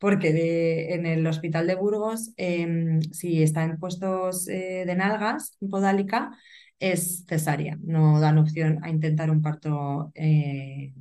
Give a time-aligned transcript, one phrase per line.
[0.00, 6.30] porque en el hospital de Burgos, em, si está en puestos eh, de nalgas, podálica,
[6.78, 10.92] es cesárea, no dan opción a intentar un parto, eh,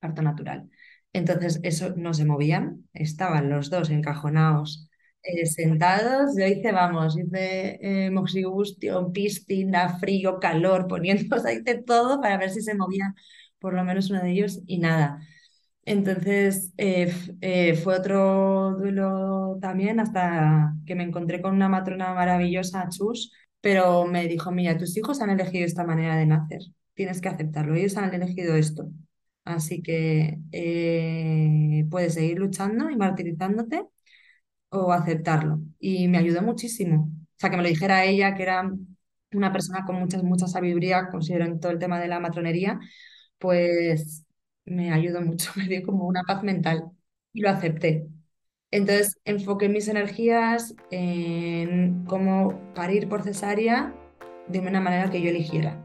[0.00, 0.68] parto natural.
[1.12, 4.88] Entonces, eso no se movían, estaban los dos encajonados,
[5.22, 6.34] eh, sentados.
[6.38, 12.74] Yo hice, vamos, hice moxibustión, piscina, frío, calor, poniendo, hice todo para ver si se
[12.74, 13.14] movía
[13.58, 15.20] por lo menos uno de ellos y nada.
[15.88, 17.10] Entonces eh,
[17.40, 24.04] eh, fue otro duelo también hasta que me encontré con una matrona maravillosa, Chus, pero
[24.04, 26.60] me dijo, mira, tus hijos han elegido esta manera de nacer,
[26.92, 28.90] tienes que aceptarlo, ellos han elegido esto.
[29.46, 33.82] Así que eh, puedes seguir luchando y martirizándote
[34.70, 35.60] o aceptarlo.
[35.78, 37.10] Y me ayudó muchísimo.
[37.12, 38.70] O sea, que me lo dijera ella, que era
[39.32, 42.78] una persona con mucha, mucha sabiduría, considero en todo el tema de la matronería,
[43.38, 44.26] pues
[44.70, 46.90] me ayudó mucho, me dio como una paz mental
[47.32, 48.08] y lo acepté.
[48.70, 53.94] Entonces enfoqué mis energías en cómo parir por cesárea
[54.48, 55.84] de una manera que yo eligiera.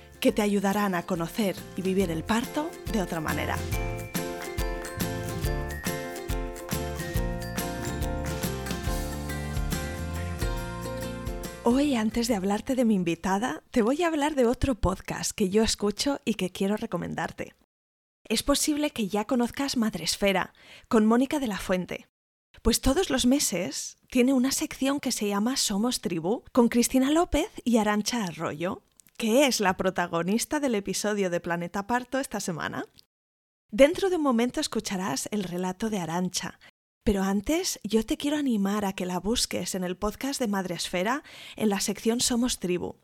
[0.21, 3.57] que te ayudarán a conocer y vivir el parto de otra manera.
[11.63, 15.49] Hoy, antes de hablarte de mi invitada, te voy a hablar de otro podcast que
[15.49, 17.55] yo escucho y que quiero recomendarte.
[18.27, 20.53] Es posible que ya conozcas Madresfera,
[20.87, 22.07] con Mónica de la Fuente.
[22.61, 27.49] Pues todos los meses tiene una sección que se llama Somos Tribu, con Cristina López
[27.63, 28.83] y Arancha Arroyo,
[29.21, 32.85] que es la protagonista del episodio de Planeta Parto esta semana.
[33.69, 36.59] Dentro de un momento escucharás el relato de Arancha,
[37.03, 41.21] pero antes yo te quiero animar a que la busques en el podcast de Madresfera
[41.55, 42.95] en la sección Somos Tribu.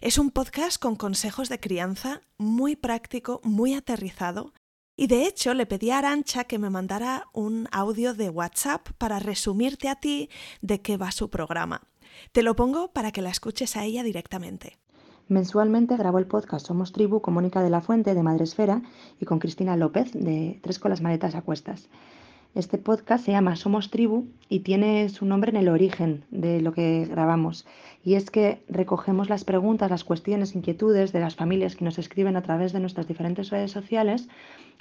[0.00, 4.54] Es un podcast con consejos de crianza muy práctico, muy aterrizado,
[4.96, 9.18] y de hecho le pedí a Arancha que me mandara un audio de WhatsApp para
[9.18, 10.30] resumirte a ti
[10.62, 11.82] de qué va su programa.
[12.32, 14.78] Te lo pongo para que la escuches a ella directamente.
[15.28, 18.82] Mensualmente grabo el podcast Somos Tribu con Mónica de la Fuente de Madresfera
[19.20, 21.88] y con Cristina López de Tres con las maletas a cuestas.
[22.54, 26.72] Este podcast se llama Somos Tribu y tiene su nombre en el origen de lo
[26.72, 27.66] que grabamos.
[28.04, 32.36] Y es que recogemos las preguntas, las cuestiones, inquietudes de las familias que nos escriben
[32.36, 34.28] a través de nuestras diferentes redes sociales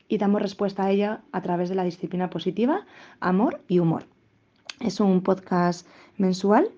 [0.07, 2.85] y damos respuesta a ella a través de la disciplina positiva,
[3.19, 4.05] amor y humor.
[4.79, 6.69] Es un podcast mensual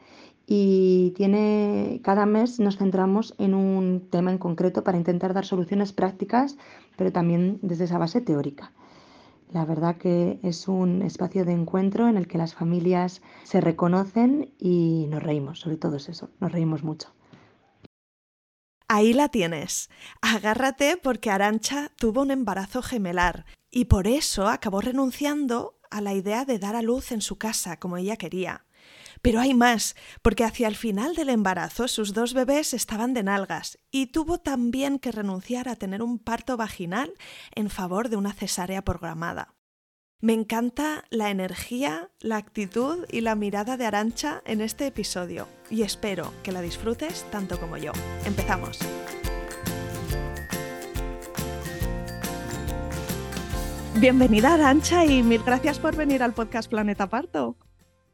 [0.49, 5.91] y tiene cada mes nos centramos en un tema en concreto para intentar dar soluciones
[5.91, 6.57] prácticas,
[6.95, 8.71] pero también desde esa base teórica.
[9.51, 14.53] La verdad que es un espacio de encuentro en el que las familias se reconocen
[14.57, 17.13] y nos reímos, sobre todo es eso, nos reímos mucho.
[18.87, 19.89] Ahí la tienes.
[20.21, 26.45] Agárrate porque Arancha tuvo un embarazo gemelar y por eso acabó renunciando a la idea
[26.45, 28.66] de dar a luz en su casa como ella quería.
[29.27, 33.77] Pero hay más, porque hacia el final del embarazo sus dos bebés estaban de nalgas
[33.91, 37.11] y tuvo también que renunciar a tener un parto vaginal
[37.53, 39.53] en favor de una cesárea programada.
[40.21, 45.81] Me encanta la energía, la actitud y la mirada de Arancha en este episodio y
[45.81, 47.91] espero que la disfrutes tanto como yo.
[48.23, 48.79] Empezamos.
[53.99, 57.57] Bienvenida Arancha y mil gracias por venir al podcast Planeta Parto.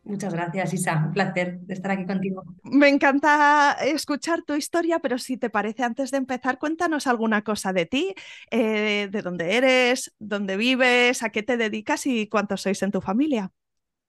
[0.03, 1.03] Muchas gracias, Isa.
[1.05, 2.43] Un placer estar aquí contigo.
[2.63, 7.71] Me encanta escuchar tu historia, pero si te parece, antes de empezar, cuéntanos alguna cosa
[7.71, 8.13] de ti,
[8.51, 12.99] eh, de dónde eres, dónde vives, a qué te dedicas y cuántos sois en tu
[12.99, 13.51] familia.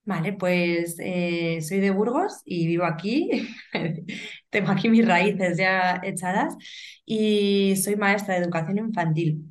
[0.06, 3.30] Vale, pues eh, soy de Burgos y vivo aquí.
[4.50, 6.54] Tengo aquí mis raíces ya echadas
[7.06, 9.50] y soy maestra de educación infantil.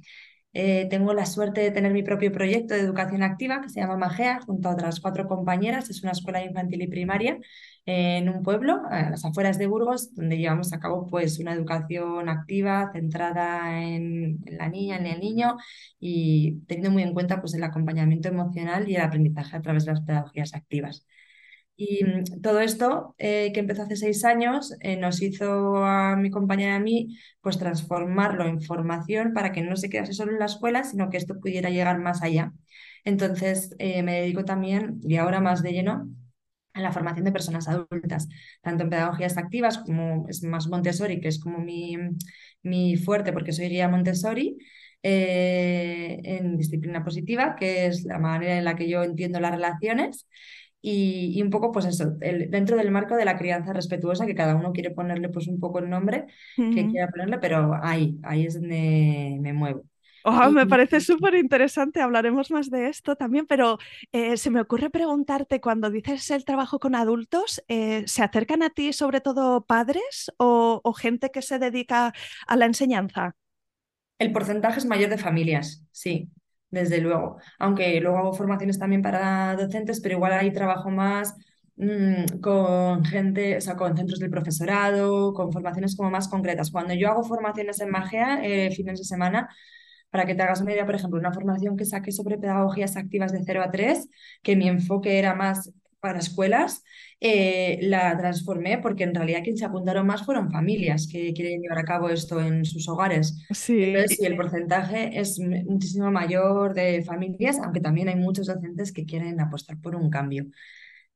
[0.53, 3.97] Eh, tengo la suerte de tener mi propio proyecto de educación activa que se llama
[3.97, 5.89] Magea, junto a otras cuatro compañeras.
[5.89, 7.39] Es una escuela infantil y primaria
[7.85, 12.29] en un pueblo, a las afueras de Burgos, donde llevamos a cabo pues, una educación
[12.29, 15.57] activa centrada en, la niña, en el niño
[16.00, 19.91] y teniendo muy en cuenta pues, el acompañamiento emocional y el aprendizaje a través de
[19.94, 21.06] las pedagogías activas.
[21.75, 26.29] Y mm, todo esto, eh, que empezó hace seis años, eh, nos hizo a mi
[26.29, 30.39] compañera y a mí pues transformarlo en formación para que no se quedase solo en
[30.39, 32.53] la escuela, sino que esto pudiera llegar más allá.
[33.05, 36.09] Entonces eh, me dedico también, y ahora más de lleno,
[36.73, 38.27] a la formación de personas adultas,
[38.61, 41.97] tanto en pedagogías activas como es más Montessori, que es como mi,
[42.63, 44.57] mi fuerte porque soy guía Montessori,
[45.03, 50.27] en disciplina positiva, que es la manera en la que yo entiendo las relaciones.
[50.85, 54.74] Y, un poco, pues eso, dentro del marco de la crianza respetuosa, que cada uno
[54.74, 56.25] quiere ponerle pues un poco el nombre
[56.57, 59.85] que quiera ponerle, pero ahí, ahí es donde me muevo.
[60.25, 63.77] Oh, me parece súper interesante, hablaremos más de esto también, pero
[64.12, 68.69] eh, se me ocurre preguntarte, cuando dices el trabajo con adultos, eh, ¿se acercan a
[68.69, 72.13] ti sobre todo padres o, o gente que se dedica
[72.45, 73.38] a la enseñanza?
[74.19, 76.30] El porcentaje es mayor de familias, sí
[76.73, 77.37] desde luego.
[77.59, 81.35] Aunque luego hago formaciones también para docentes, pero igual ahí trabajo más
[81.77, 86.71] mm, con gente, o sea, con centros del profesorado, con formaciones como más concretas.
[86.71, 89.49] Cuando yo hago formaciones en magia, eh, fines de semana,
[90.09, 93.31] para que te hagas una idea, por ejemplo, una formación que saqué sobre pedagogías activas
[93.31, 94.09] de 0 a 3,
[94.43, 95.71] que mi enfoque era más
[96.03, 96.83] para escuelas,
[97.21, 101.79] eh, la transformé porque en realidad quien se apuntaron más fueron familias que quieren llevar
[101.79, 103.41] a cabo esto en sus hogares.
[103.51, 103.81] Sí.
[103.81, 109.39] Entonces, el porcentaje es muchísimo mayor de familias, aunque también hay muchos docentes que quieren
[109.39, 110.45] apostar por un cambio.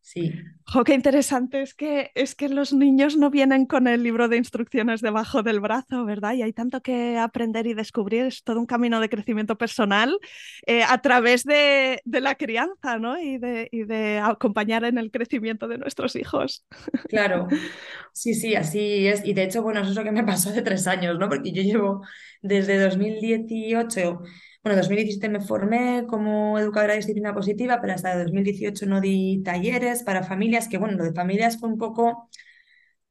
[0.07, 0.31] Sí.
[0.63, 4.37] Jo, qué interesante es que, es que los niños no vienen con el libro de
[4.37, 6.33] instrucciones debajo del brazo, ¿verdad?
[6.35, 10.17] Y hay tanto que aprender y descubrir, es todo un camino de crecimiento personal
[10.65, 13.19] eh, a través de, de, la crianza, ¿no?
[13.19, 16.65] Y de, y de acompañar en el crecimiento de nuestros hijos.
[17.09, 17.49] Claro,
[18.13, 19.25] sí, sí, así es.
[19.25, 21.27] Y de hecho, bueno, eso es lo que me pasó hace tres años, ¿no?
[21.27, 22.01] Porque yo llevo
[22.41, 24.21] desde 2018
[24.67, 29.41] bueno, en 2017 me formé como educadora de disciplina positiva, pero hasta 2018 no di
[29.43, 32.29] talleres para familias, que bueno, lo de familias fue un poco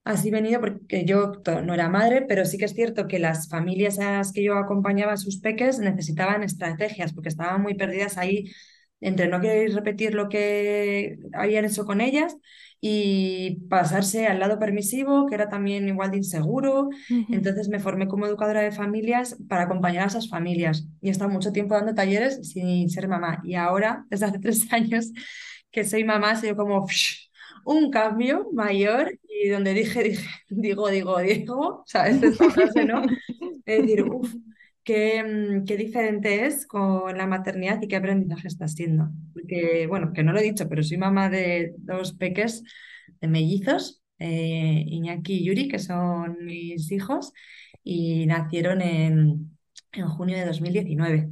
[0.05, 1.33] así venido porque yo
[1.65, 4.57] no era madre, pero sí que es cierto que las familias a las que yo
[4.59, 8.53] acompañaba a sus peques necesitaban estrategias porque estaban muy perdidas ahí
[9.01, 12.37] entre no querer repetir lo que habían hecho con ellas
[12.81, 16.91] y pasarse al lado permisivo, que era también igual de inseguro.
[17.31, 21.31] Entonces me formé como educadora de familias para acompañar a esas familias y he estado
[21.31, 23.41] mucho tiempo dando talleres sin ser mamá.
[23.45, 25.13] Y ahora, desde hace tres años
[25.71, 26.87] que soy mamá, sido como
[27.67, 32.23] un cambio mayor y donde dije, dije, digo, digo, digo, ¿sabes?
[32.23, 33.03] Esta frase, ¿no?
[33.65, 34.33] Es decir, uff,
[34.87, 39.11] qué, mm, qué diferente es con la maternidad y qué aprendizaje está siendo.
[39.35, 42.65] Porque, bueno, que no lo he dicho, pero soy mamá de dos peques
[43.21, 47.33] de mellizos, eh, Iñaki y Yuri, que son mis hijos,
[47.85, 49.59] y nacieron en,
[49.93, 51.31] en junio de 2019.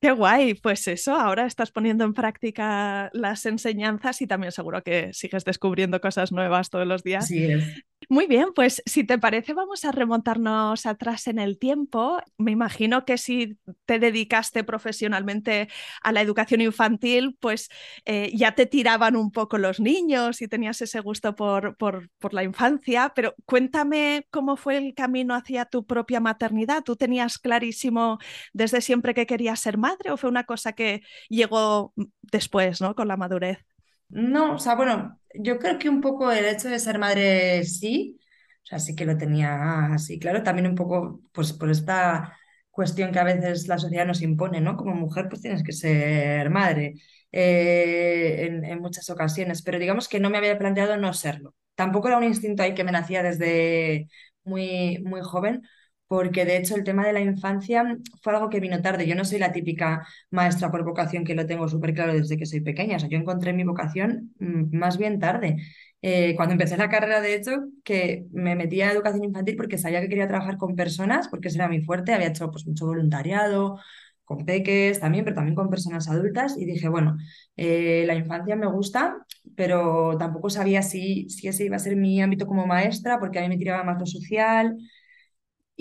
[0.00, 5.12] Qué guay, pues eso, ahora estás poniendo en práctica las enseñanzas y también seguro que
[5.12, 7.26] sigues descubriendo cosas nuevas todos los días.
[7.26, 7.84] Sí es.
[8.08, 12.18] Muy bien, pues si te parece vamos a remontarnos atrás en el tiempo.
[12.38, 15.68] Me imagino que si te dedicaste profesionalmente
[16.02, 17.68] a la educación infantil, pues
[18.06, 22.32] eh, ya te tiraban un poco los niños y tenías ese gusto por, por, por,
[22.32, 26.82] la infancia, pero cuéntame cómo fue el camino hacia tu propia maternidad.
[26.82, 28.18] ¿Tú tenías clarísimo
[28.54, 31.92] desde siempre que querías ser madre o fue una cosa que llegó
[32.22, 32.94] después, ¿no?
[32.94, 33.58] Con la madurez.
[34.08, 38.18] No, o sea, bueno, yo creo que un poco el hecho de ser madre sí,
[38.64, 42.36] o sea, sí que lo tenía así, claro, también un poco, pues por esta
[42.70, 44.76] cuestión que a veces la sociedad nos impone, ¿no?
[44.76, 46.94] Como mujer, pues tienes que ser madre
[47.32, 51.54] eh, en, en, muchas ocasiones, pero digamos que no me había planteado no serlo.
[51.74, 54.08] Tampoco era un instinto ahí que me nacía desde
[54.44, 55.62] muy, muy joven,
[56.10, 57.84] porque de hecho el tema de la infancia
[58.20, 59.06] fue algo que vino tarde.
[59.06, 62.46] Yo no soy la típica maestra por vocación que lo tengo súper claro desde que
[62.46, 62.96] soy pequeña.
[62.96, 65.58] O sea, yo encontré mi vocación mm, más bien tarde.
[66.02, 67.52] Eh, cuando empecé la carrera, de hecho,
[67.84, 71.58] que me metí a educación infantil porque sabía que quería trabajar con personas, porque ese
[71.58, 72.12] era mi fuerte.
[72.12, 73.78] Había hecho pues, mucho voluntariado,
[74.24, 76.56] con peques también, pero también con personas adultas.
[76.58, 77.18] Y dije, bueno,
[77.56, 79.24] eh, la infancia me gusta,
[79.54, 83.42] pero tampoco sabía si, si ese iba a ser mi ámbito como maestra, porque a
[83.42, 84.76] mí me tiraba más lo social.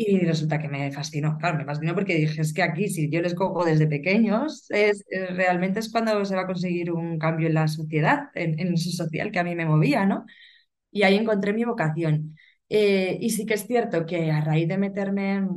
[0.01, 3.21] Y resulta que me fascinó, claro, me fascinó porque dije, es que aquí si yo
[3.21, 5.03] les cojo desde pequeños, es,
[5.35, 8.91] realmente es cuando se va a conseguir un cambio en la sociedad, en, en eso
[8.91, 10.25] social que a mí me movía, ¿no?
[10.91, 12.35] Y ahí encontré mi vocación.
[12.69, 15.47] Eh, y sí que es cierto que a raíz de meterme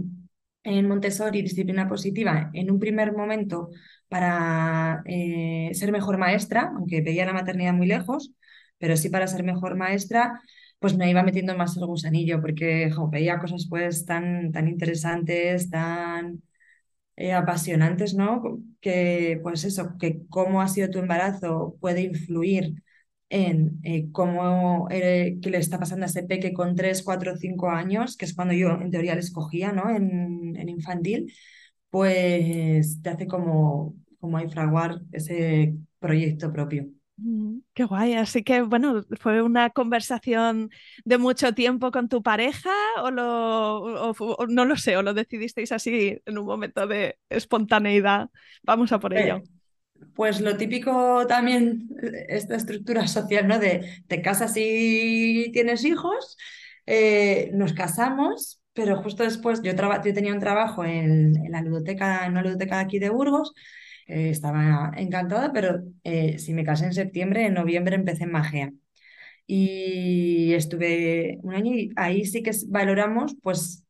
[0.65, 3.71] en Montessori, disciplina positiva, en un primer momento
[4.09, 8.33] para eh, ser mejor maestra, aunque pedía la maternidad muy lejos,
[8.79, 10.41] pero sí para ser mejor maestra,
[10.83, 16.43] pues me iba metiendo más el gusanillo, porque veía cosas pues tan, tan interesantes, tan
[17.17, 18.43] eh, apasionantes, ¿no?
[18.81, 22.83] Que pues eso, que cómo ha sido tu embarazo puede influir
[23.31, 28.17] en eh, cómo qué le está pasando a ese peque con 3, 4, 5 años,
[28.17, 29.91] que es cuando yo en teoría le escogía, ¿no?
[29.91, 31.33] En, infantil,
[31.91, 36.89] pues te hace como, como ahí fraguar ese proyecto propio.
[37.25, 40.71] Mm, qué guay, así que bueno, ¿fue una conversación
[41.05, 44.15] de mucho tiempo con tu pareja o, lo,
[44.49, 48.29] no lo sé, o lo decidisteis así en un momento de espontaneidad?
[48.65, 49.37] Vamos a por ello.
[49.37, 49.43] Eh,
[50.17, 51.89] pues lo típico también,
[52.29, 53.61] esta estructura social, ¿no?
[53.61, 56.37] De te casas y tienes hijos,
[56.87, 62.33] eh, nos casamos, pero justo después yo, yo tenía un trabajo en, la ludoteca, en
[62.33, 63.55] una ludoteca aquí de Burgos,
[64.07, 68.73] eh, estaba encantada, pero eh, si me casé en septiembre, en noviembre empecé en Magea.
[69.47, 73.85] Y estuve un año y ahí sí que valoramos pues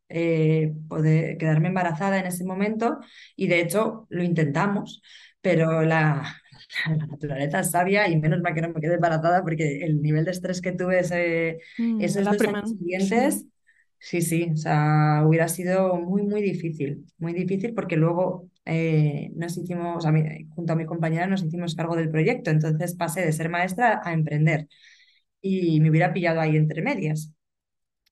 [0.88, 2.98] poder quedarme embarazada en ese momento
[3.34, 5.00] y de hecho lo intentamos
[5.42, 6.40] pero la,
[6.88, 10.24] la naturaleza es sabia y menos mal que no me quedé embarazada porque el nivel
[10.24, 13.44] de estrés que tuve ese, mm, esos dos años siguientes,
[13.98, 14.22] sí.
[14.22, 20.06] sí, o sea, hubiera sido muy, muy difícil, muy difícil porque luego eh, nos hicimos,
[20.06, 20.22] a mí,
[20.54, 24.12] junto a mi compañera nos hicimos cargo del proyecto, entonces pasé de ser maestra a
[24.12, 24.68] emprender
[25.40, 27.32] y me hubiera pillado ahí entre medias.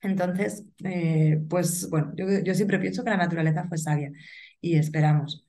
[0.02, 4.10] Entonces, eh, pues bueno, yo, siempre pienso que la naturaleza fue sabia
[4.60, 5.44] y esperamos.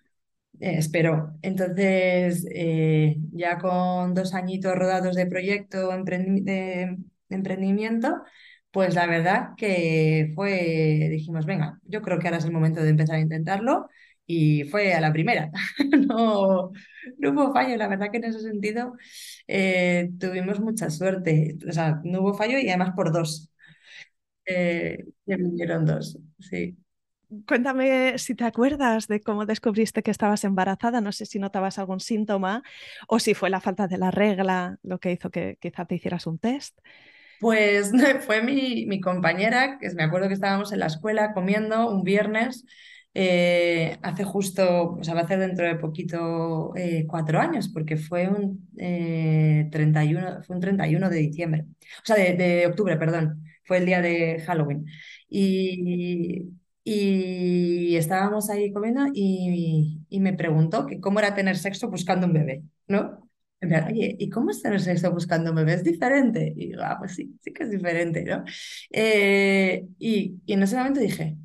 [0.59, 1.37] Eh, espero.
[1.41, 6.97] Entonces, eh, ya con dos añitos rodados de proyecto de,
[7.29, 8.23] emprendimiento,
[8.71, 12.89] pues la verdad que fue, dijimos, venga, yo creo que ahora es el momento de
[12.89, 13.89] empezar a intentarlo
[14.31, 15.51] y fue a la primera.
[16.07, 16.71] no,
[17.17, 18.95] no hubo fallo, la verdad que en ese sentido
[19.47, 21.57] eh, tuvimos mucha suerte.
[21.67, 23.51] O sea, no hubo fallo y además por dos.
[24.45, 26.77] Eh, vinieron dos, sí.
[27.47, 30.99] Cuéntame si te acuerdas de cómo descubriste que estabas embarazada.
[30.99, 32.61] No sé si notabas algún síntoma
[33.07, 36.27] o si fue la falta de la regla lo que hizo que quizá te hicieras
[36.27, 36.77] un test.
[37.39, 37.91] Pues
[38.25, 42.65] fue mi, mi compañera, que me acuerdo que estábamos en la escuela comiendo un viernes,
[43.13, 47.97] eh, hace justo, o sea, va a ser dentro de poquito eh, cuatro años, porque
[47.97, 51.65] fue un, 31, eh, fue un 31 de diciembre,
[52.03, 54.85] o sea, de, octubre, perdón, fue el día de Halloween.
[55.29, 56.51] Y,
[56.83, 62.63] y estábamos ahí comiendo y, me preguntó que cómo era tener sexo buscando un bebé,
[62.87, 63.29] ¿no?
[63.61, 65.75] Oye, ¿y cómo es tener sexo buscando un bebé?
[65.75, 66.51] ¿Es diferente?
[66.55, 68.43] Y digo, ah, pues sí, sí que es diferente, ¿no?
[68.89, 71.37] Eh, y, en ese momento dije,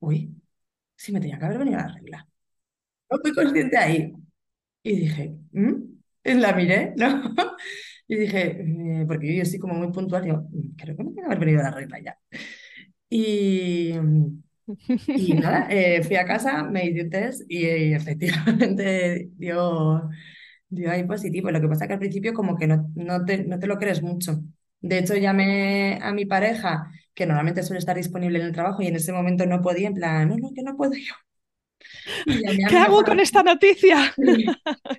[0.00, 0.32] uy,
[1.06, 2.28] sí me tenía que haber venido a la regla.
[3.10, 4.12] No fui consciente ahí.
[4.82, 5.74] Y dije, ¿Mm?
[6.24, 7.34] Y la miré, ¿no?
[8.08, 11.22] Y dije, eh, porque yo soy como muy puntual, digo, mm, creo que me tenía
[11.24, 12.18] que haber venido a la regla ya.
[13.10, 13.94] Y,
[15.14, 20.08] y nada, eh, fui a casa, me hice un test y, efectivamente dio,
[20.68, 21.50] dio ahí positivo.
[21.50, 23.78] Lo que pasa es que al principio como que no, no, te, no te lo
[23.78, 24.40] crees mucho.
[24.80, 28.86] De hecho, llamé a mi pareja, que normalmente suele estar disponible en el trabajo, y
[28.86, 31.14] en ese momento no podía, en plan, no, no, que no puedo yo.
[32.68, 34.14] ¿Qué hago con esta noticia?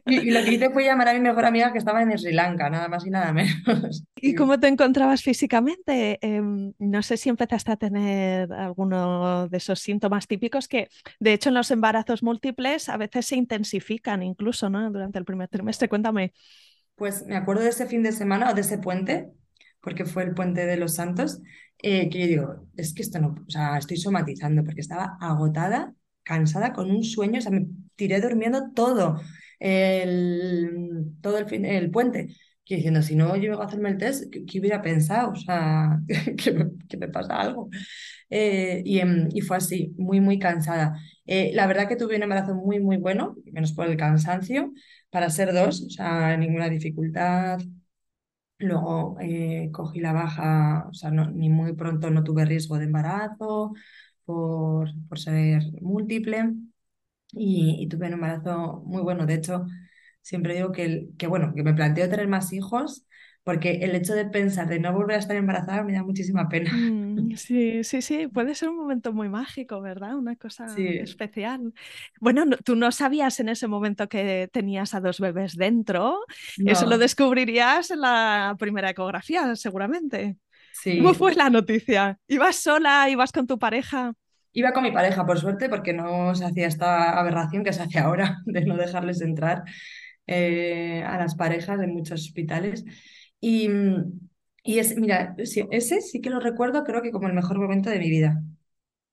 [0.05, 2.69] Y, lo que hice fue llamar a mi mejor amiga que estaba en Sri Lanka,
[2.69, 4.03] nada más y nada menos.
[4.15, 6.17] ¿Y cómo te encontrabas físicamente?
[6.21, 11.49] Em, no sé si empezaste a tener alguno de esos síntomas típicos que, de hecho,
[11.49, 14.89] en los embarazos múltiples a veces se intensifican incluso, ¿no?
[14.91, 15.89] Durante el primer trimestre.
[15.89, 16.33] Cuéntame.
[16.95, 19.29] Pues me acuerdo de ese fin de semana o de ese puente,
[19.81, 21.41] porque fue el puente de los santos,
[21.79, 25.93] eh, que yo digo, es que esto no, o sea, estoy somatizando porque estaba agotada
[26.27, 29.21] cansada con un sueño, o sea, me tiré durmiendo todo
[29.59, 32.27] el, todo el, fin, el puente.
[32.65, 35.31] Que diciendo, si no llego a hacerme el test, ¿qué, hubiera pensado?
[35.31, 35.99] O sea,
[36.37, 36.51] que,
[36.97, 37.69] me, pasa algo.
[38.29, 40.99] Eh, y, em, y, fue así, muy, muy cansada.
[41.25, 44.73] Eh, la verdad que tuve un embarazo muy, muy bueno, menos por el cansancio,
[45.09, 47.59] para ser dos, o sea, ninguna dificultad.
[48.59, 53.73] Luego eh, cogí la baja, o sea, ni muy pronto no tuve riesgo de embarazo,
[54.25, 56.53] por, por ser múltiple
[57.33, 59.25] y, tuve un embarazo muy bueno.
[59.25, 59.65] De hecho,
[60.21, 63.06] siempre digo que, que, bueno, que me planteo tener más hijos
[63.47, 66.69] porque el hecho de pensar de no volver a estar embarazada me da muchísima pena.
[66.73, 70.17] Mm, sí, sí, sí, puede ser un momento muy mágico, ¿verdad?
[70.17, 71.73] Una cosa especial.
[72.19, 76.19] Bueno, tú no sabías en ese momento que tenías a dos bebés dentro,
[76.57, 80.35] eso lo descubrirías en la primera ecografía, seguramente.
[80.83, 82.19] ¿Cómo fue la noticia?
[82.27, 83.09] ¿Ibas sola?
[83.09, 84.11] ¿Ibas con tu pareja?
[84.51, 87.97] Iba con mi pareja, por suerte, porque no se hacía esta aberración que se hace
[87.97, 89.63] ahora de no dejarles entrar
[90.25, 92.83] eh, a las parejas en muchos hospitales.
[93.39, 93.69] Y,
[94.63, 97.99] y es, mira, ese sí que lo recuerdo, creo que como el mejor momento de
[97.99, 98.41] mi vida.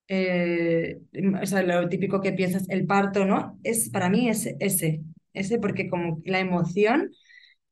[0.09, 1.01] Eh,
[1.43, 3.59] o sea, lo típico que piensas, el parto, ¿no?
[3.65, 5.03] Es, para mí es ese,
[5.35, 7.13] ese porque como la emoción,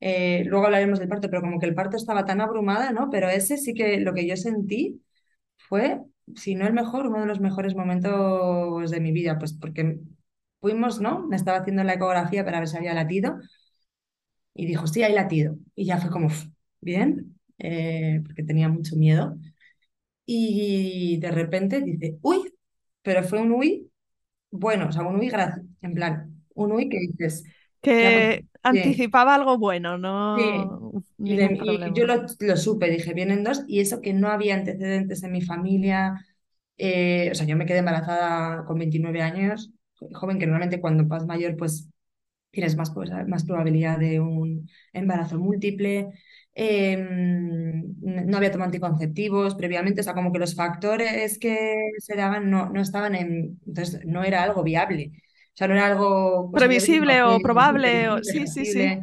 [0.00, 3.10] eh, luego hablaremos del parto, pero como que el parto estaba tan abrumada, ¿no?
[3.10, 5.02] Pero ese sí que lo que yo sentí
[5.58, 6.00] fue,
[6.36, 10.00] si no el mejor, uno de los mejores momentos de mi vida, pues porque
[10.60, 11.26] fuimos, ¿no?
[11.28, 13.38] Me estaba haciendo la ecografía para ver si había latido
[14.54, 15.56] y dijo, sí, hay latido.
[15.74, 16.28] Y ya fue como,
[16.80, 19.36] bien, eh, porque tenía mucho miedo.
[20.26, 22.54] Y de repente dice, uy,
[23.02, 23.92] pero fue un uy
[24.52, 25.32] bueno, o sea, un uy
[25.80, 27.42] en plan, un uy que dices...
[27.80, 30.36] Que anticipaba algo bueno, ¿no?
[30.36, 30.44] Sí.
[31.18, 31.36] Y,
[31.94, 35.40] yo lo, lo, supe, dije, vienen dos, y eso que no había antecedentes en mi
[35.40, 36.24] familia,
[36.78, 39.72] eh, o sea, yo me quedé embarazada con 29 años,
[40.12, 41.88] joven que normalmente cuando vas mayor, pues
[42.52, 42.92] tienes más,
[43.26, 46.12] más probabilidad de un embarazo múltiple.
[46.54, 52.50] Em, no había tomado anticonceptivos previamente, o sea, como que los factores que se daban
[52.50, 56.62] no, no estaban en, entonces no era algo viable, o sea, no era algo pues,
[56.62, 58.22] previsible o probable, o...
[58.22, 58.98] sí, sí, sí.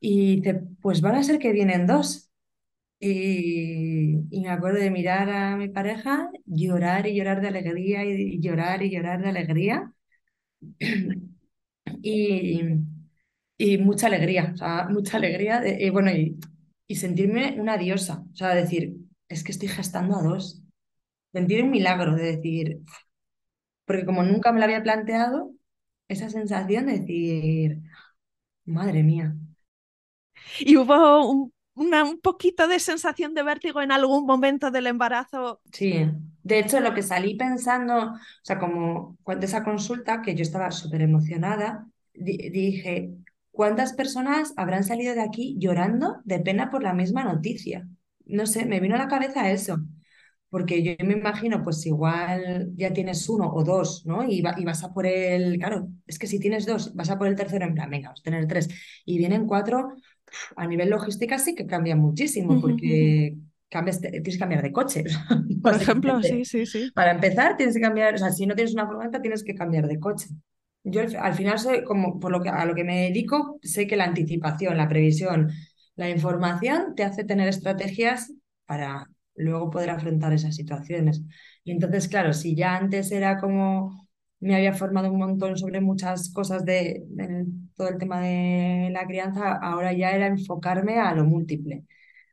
[0.00, 2.30] Y dice, pues van a ser que vienen dos.
[3.00, 8.40] Y, y, me acuerdo de mirar a mi pareja, llorar y llorar de alegría y
[8.40, 9.92] llorar y llorar de alegría.
[12.02, 12.62] y,
[13.58, 16.38] y mucha alegría, o sea, mucha alegría, y bueno, y,
[16.86, 18.96] y, sentirme una diosa, o sea, decir,
[19.28, 20.62] es que estoy gestando a dos,
[21.32, 22.80] sentir un milagro de decir,
[23.84, 25.52] porque como nunca me lo había planteado,
[26.08, 27.80] esa sensación de decir,
[28.64, 29.34] madre mía.
[30.58, 35.60] Y hubo un, un poquito de sensación de vértigo en algún momento del embarazo.
[35.72, 36.06] Sí,
[36.44, 40.70] de hecho lo que salí pensando, o sea, como cuando esa consulta, que yo estaba
[40.70, 43.10] súper emocionada, dije,
[43.50, 47.88] ¿cuántas personas habrán salido de aquí llorando de pena por la misma noticia?
[48.26, 49.78] No sé, me vino a la cabeza eso,
[50.50, 54.22] porque yo me imagino, pues igual ya tienes uno o dos, ¿no?
[54.22, 57.26] Y, y vas a por el, claro, es que si tienes dos, vas a por
[57.26, 58.68] el tercero en plan, venga, vamos a tener tres,
[59.04, 59.96] y vienen cuatro,
[60.56, 63.36] a nivel logística sí que cambia muchísimo, porque
[63.74, 65.02] cambias, tienes que cambiar de coche.
[65.62, 66.92] Por ejemplo, sí, sí, sí.
[66.94, 69.88] Para empezar, tienes que cambiar, o sea, si no tienes una furgoneta, tienes que cambiar
[69.88, 70.28] de coche.
[70.84, 73.96] Yo al final soy como por lo que a lo que me dedico, sé que
[73.96, 75.50] la anticipación, la previsión,
[75.96, 78.32] la información te hace tener estrategias
[78.64, 81.22] para luego poder afrontar esas situaciones.
[81.64, 84.06] Y entonces, claro, si ya antes era como
[84.40, 87.02] me había formado un montón sobre muchas cosas de,
[87.74, 91.84] todo el tema de la crianza, ahora ya era enfocarme a lo múltiple,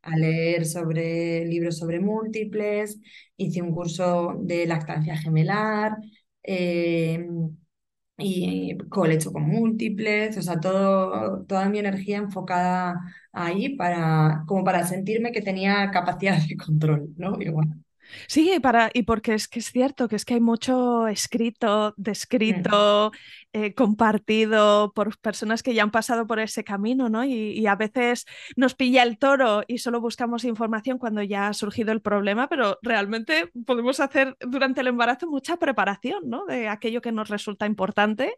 [0.01, 2.99] a leer sobre libros sobre múltiples,
[3.37, 5.97] hice un curso de lactancia gemelar.
[6.43, 7.25] Eh,
[8.23, 12.99] y colecho con múltiples, o sea, todo, toda mi energía enfocada
[13.31, 17.41] ahí para, como para sentirme que tenía capacidad de control, ¿no?
[17.41, 17.69] Igual.
[18.27, 23.11] Sí, para, y porque es que es cierto que es que hay mucho escrito, descrito,
[23.53, 27.25] eh, compartido por personas que ya han pasado por ese camino, ¿no?
[27.25, 31.91] Y, a veces nos pilla el toro y solo buscamos información cuando ya ha surgido
[31.91, 36.45] el problema, pero realmente podemos hacer durante el embarazo mucha preparación, ¿no?
[36.45, 38.37] De aquello que nos resulta importante.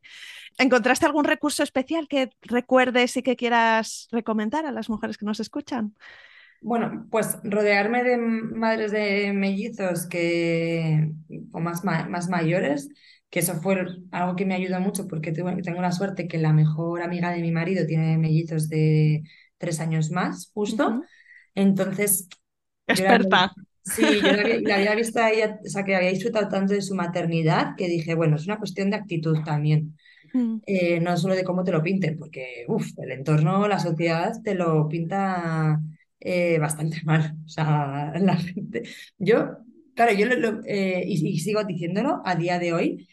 [0.57, 5.39] ¿Encontraste algún recurso especial que recuerdes y que quieras recomendar a las mujeres que nos
[5.39, 5.93] escuchan?
[6.59, 11.11] Bueno, pues rodearme de madres de mellizos que,
[11.51, 12.89] o más, más mayores,
[13.33, 17.01] que eso fue algo que me ayudó mucho porque tengo la suerte que la mejor
[17.01, 19.23] amiga de mi marido tiene mellizos de
[19.57, 21.01] tres años más, justo.
[21.55, 22.27] Entonces...
[22.85, 23.51] Experta.
[23.83, 26.93] sí, yo la había, visto a ella, o sea, que había disfrutado tanto de su
[26.93, 29.97] maternidad que dije, bueno, es una cuestión de actitud también.
[30.31, 30.57] Mm.
[30.67, 34.53] Eh, no solo de cómo te lo pinten, porque uf, el entorno, la sociedad te
[34.53, 35.81] lo pinta
[36.19, 37.35] eh, bastante mal.
[37.47, 38.83] O sea, la gente.
[39.17, 39.57] Yo,
[39.95, 43.07] claro, yo lo, eh, y, sigo diciéndolo a día de hoy,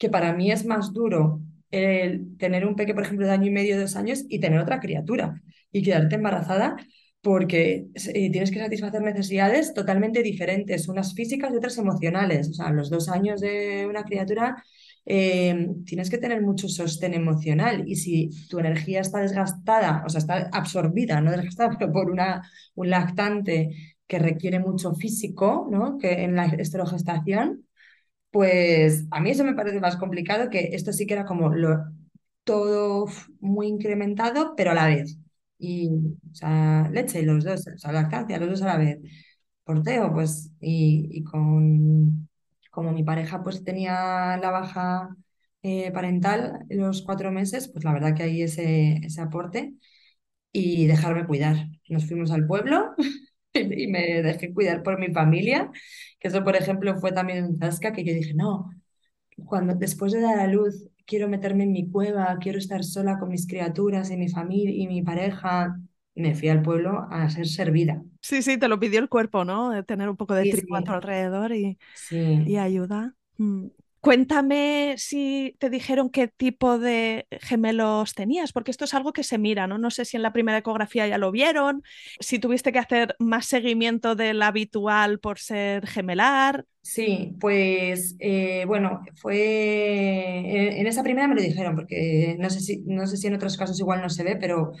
[0.00, 3.50] que para mí es más duro el tener un peque, por ejemplo, de año y
[3.50, 6.76] medio, dos años, y tener otra criatura y quedarte embarazada
[7.20, 12.48] porque eh, tienes que satisfacer necesidades totalmente diferentes, unas físicas y otras emocionales.
[12.48, 14.64] O sea, los dos años de una criatura
[15.04, 20.20] eh, tienes que tener mucho sostén emocional y si tu energía está desgastada, o sea,
[20.20, 22.42] está absorbida, no desgastada, pero por una,
[22.74, 25.98] un lactante que requiere mucho físico, ¿no?
[25.98, 27.66] Que en la esterogestación,
[28.30, 31.84] pues a mí eso me parece más complicado que esto sí que era como lo,
[32.44, 33.06] todo
[33.40, 35.18] muy incrementado, pero a la vez.
[35.58, 35.90] Y,
[36.32, 38.98] o sea, leche, los dos, o sea, lactancia, los dos a la vez.
[39.64, 42.28] Porteo, pues, y, y con
[42.70, 45.08] como mi pareja pues tenía la baja
[45.62, 49.74] eh, parental los cuatro meses, pues la verdad que hay ese, ese aporte
[50.52, 51.68] y dejarme cuidar.
[51.88, 52.94] Nos fuimos al pueblo
[53.54, 55.70] y me dejé cuidar por mi familia,
[56.18, 58.70] que eso por ejemplo fue también un tasca que yo dije, no,
[59.46, 63.30] cuando después de dar a luz quiero meterme en mi cueva, quiero estar sola con
[63.30, 65.78] mis criaturas y mi familia y mi pareja,
[66.14, 68.02] me fui al pueblo a ser servida.
[68.22, 69.70] Sí, sí, te lo pidió el cuerpo, ¿no?
[69.70, 72.18] De tener un poco de Sí, a tu alrededor y, sí.
[72.44, 73.16] y ayuda.
[73.38, 73.68] Mm.
[74.00, 79.36] Cuéntame si te dijeron qué tipo de gemelos tenías, porque esto es algo que se
[79.36, 79.76] mira, ¿no?
[79.76, 81.82] No sé si en la primera ecografía ya lo vieron,
[82.18, 86.64] si tuviste que hacer más seguimiento del habitual por ser gemelar.
[86.80, 92.82] Sí, pues eh, bueno, fue en, esa primera me lo dijeron, porque no sé si,
[92.86, 94.72] no sé si en otros casos igual no se ve, pero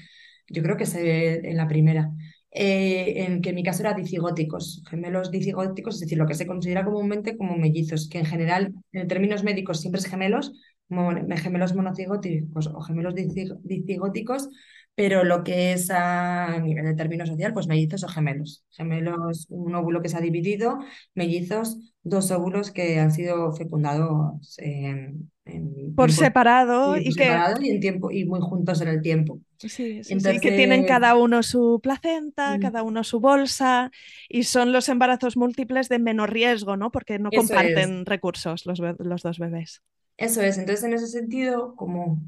[0.48, 2.10] yo creo que se ve en la primera.
[2.52, 6.46] Eh, en que en mi caso era dicigóticos, gemelos dicigóticos, es decir, lo que se
[6.46, 10.52] considera comúnmente como mellizos, que en general, en términos médicos, siempre es gemelos,
[10.88, 14.48] como gemelos monocigóticos o gemelos dici- dicigóticos,
[14.96, 18.64] pero lo que es a nivel de término social, pues mellizos o gemelos.
[18.70, 20.78] Gemelos, un óvulo que se ha dividido,
[21.14, 27.70] mellizos, dos óvulos que han sido fecundados en, en Por separado y que, separado y
[27.70, 29.40] en tiempo y muy juntos en el tiempo.
[29.58, 29.68] sí,
[30.04, 33.90] sí, sí, que tienen Entonces, cada uno su placenta, mm, cada uno su bolsa
[34.28, 36.90] y son los embarazos múltiples de menor riesgo, ¿no?
[36.90, 37.94] Porque no eso es.
[37.94, 38.78] comparten recursos los,
[39.22, 39.82] dos bebés.
[40.16, 42.20] Eso es, entonces en ese sentido, como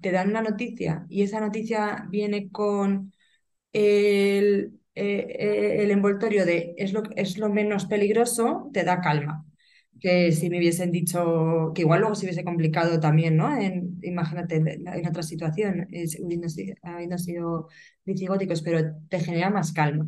[0.00, 3.12] te dan una noticia y esa noticia viene con
[3.72, 9.44] el, eh, eh, el envoltorio de es lo, es lo menos peligroso, te da calma.
[10.06, 13.56] Que si me hubiesen dicho, que igual luego se hubiese complicado también, ¿no?
[13.56, 16.46] En, imagínate en otra situación, si- habiendo,
[16.82, 17.68] habiendo sido
[18.04, 20.06] dicigóticos, pero te genera más calma.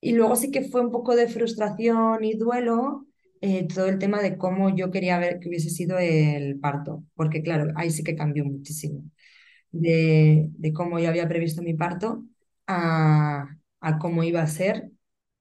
[0.00, 3.06] Y luego sí que fue un poco de frustración y duelo
[3.40, 7.42] eh, todo el tema de cómo yo quería ver que hubiese sido el parto, porque
[7.42, 9.02] claro, ahí sí que cambió muchísimo,
[9.72, 12.24] de, de cómo yo había previsto mi parto
[12.68, 13.48] a,
[13.80, 14.92] a cómo iba a ser.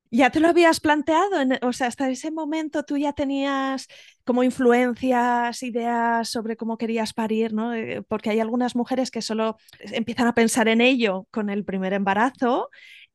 [0.09, 1.37] ¿Ya te lo habías planteado?
[1.63, 3.87] O sea, hasta ese momento tú ya tenías
[4.23, 7.73] como influencias, ideas sobre cómo querías parir, ¿no?
[7.73, 11.93] Eh, Porque hay algunas mujeres que solo empiezan a pensar en ello con el primer
[11.93, 12.69] embarazo,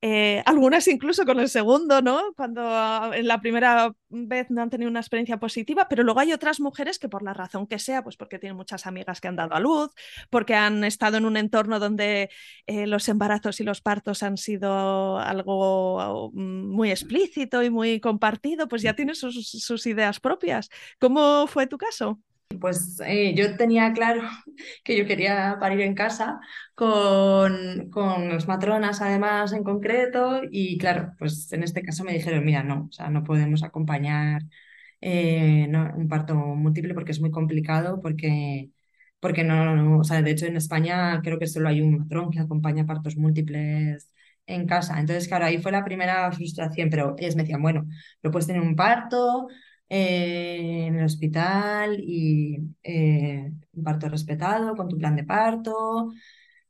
[0.04, 2.34] eh, algunas incluso con el segundo, ¿no?
[2.34, 6.32] Cuando ah, en la primera vez no han tenido una experiencia positiva, pero luego hay
[6.32, 9.36] otras mujeres que por la razón que sea, pues porque tienen muchas amigas que han
[9.36, 9.92] dado a luz,
[10.28, 12.30] porque han estado en un entorno donde
[12.66, 18.66] eh, los embarazos y los partos han sido algo mm, muy explícito y muy compartido,
[18.66, 20.68] pues ya tienes sus, sus ideas propias.
[20.98, 22.18] ¿Cómo fue tu caso?
[22.60, 24.22] Pues eh, yo tenía claro
[24.84, 26.40] que yo quería parir en casa
[26.74, 32.44] con, con las matronas además en concreto y claro, pues en este caso me dijeron,
[32.44, 34.42] mira, no, o sea, no podemos acompañar
[35.00, 38.70] eh, no, un parto múltiple porque es muy complicado, porque,
[39.20, 42.30] porque no, no, o sea, de hecho en España creo que solo hay un matrón
[42.30, 44.10] que acompaña partos múltiples
[44.46, 44.98] en casa.
[45.00, 47.86] Entonces, claro, ahí fue la primera frustración, pero ellos me decían, bueno,
[48.22, 49.48] lo puedes tener un parto
[49.94, 56.12] eh, en el hospital y eh, un parto respetado con tu plan de parto.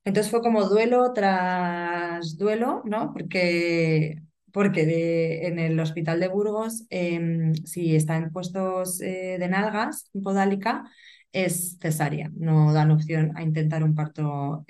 [0.04, 3.12] Entonces fue como duelo tras duelo, ¿no?
[3.12, 10.10] Porque, porque en el hospital de Burgos, em, si está en puestos eh, de nalgas,
[10.14, 10.90] en podálica,
[11.32, 14.66] es cesárea, no dan opción a intentar un parto,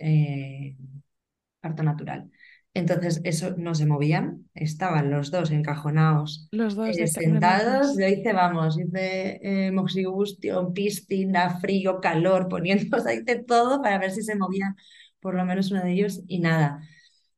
[1.61, 2.32] parto natural.
[2.75, 7.99] Entonces, eso no se movían, estaban los dos encajonados, Los dos eh, sentados.
[7.99, 14.23] Yo hice, vamos, hice eh, moxibustión, piscina, frío, calor, poniendo aceite, todo para ver si
[14.23, 14.75] se movía
[15.21, 16.83] por lo menos uno de ellos y nada.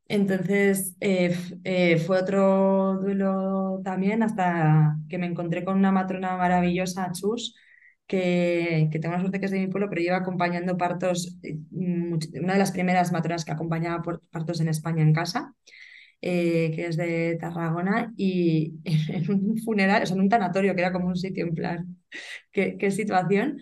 [0.07, 7.11] Entonces, eh, eh, fue otro duelo también hasta que me encontré con una matrona maravillosa,
[7.13, 7.55] Chus,
[8.07, 11.57] que, que tengo la suerte que es de mi pueblo, pero lleva acompañando partos, eh,
[11.73, 15.55] una de las primeras matronas que acompañaba partos en España en casa,
[16.23, 20.81] eh, que es de Tarragona, y en un funeral, o sea, en un tanatorio, que
[20.81, 21.99] era como un sitio en plan,
[22.53, 23.59] ¿qué, qué situación?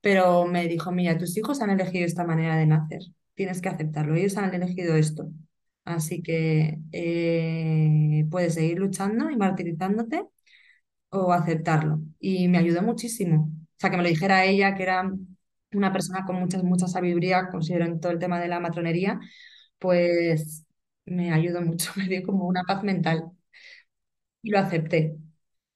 [0.00, 3.02] Pero me dijo, mira, tus hijos han elegido esta manera de nacer,
[3.34, 5.30] tienes que aceptarlo, ellos han elegido esto.
[5.84, 10.24] Así que eh, puedes seguir luchando y martirizándote
[11.10, 12.00] o aceptarlo.
[12.20, 13.50] Y me ayudó muchísimo.
[13.76, 15.10] O sea, que me lo dijera ella, que era
[15.72, 19.20] una persona con mucha, mucha sabiduría, considero en todo el tema de la matronería,
[19.78, 20.66] pues
[21.06, 23.30] me ayudó mucho, me dio como una paz mental
[24.42, 25.16] y lo acepté.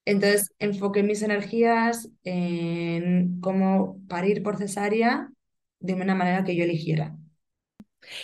[0.05, 5.31] Entonces enfoqué mis energías en cómo parir por cesárea
[5.79, 7.17] de una manera que yo eligiera.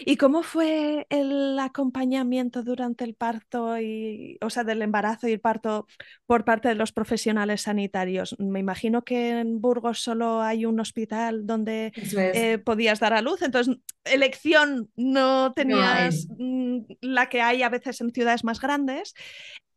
[0.06, 5.40] ¿Y cómo fue el acompañamiento durante el parto y, o sea, del embarazo y el
[5.40, 5.88] parto
[6.26, 8.36] por parte de los profesionales sanitarios?
[8.40, 13.42] Me imagino que en Burgos solo hay un hospital donde eh, podías dar a luz,
[13.42, 19.14] entonces elección no tenías mm, la que hay a veces en ciudades más grandes.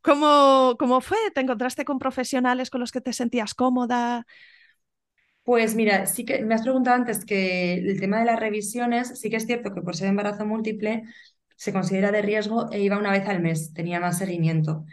[0.02, 1.18] ¿Cómo, ¿Cómo fue?
[1.34, 4.26] ¿Te encontraste con profesionales con los que te sentías cómoda?
[5.50, 9.30] Pues mira, sí que me has preguntado antes que el tema de las revisiones, sí
[9.30, 11.02] que es cierto que por ser embarazo múltiple
[11.56, 14.84] se considera de riesgo e iba una vez al mes, tenía más seguimiento.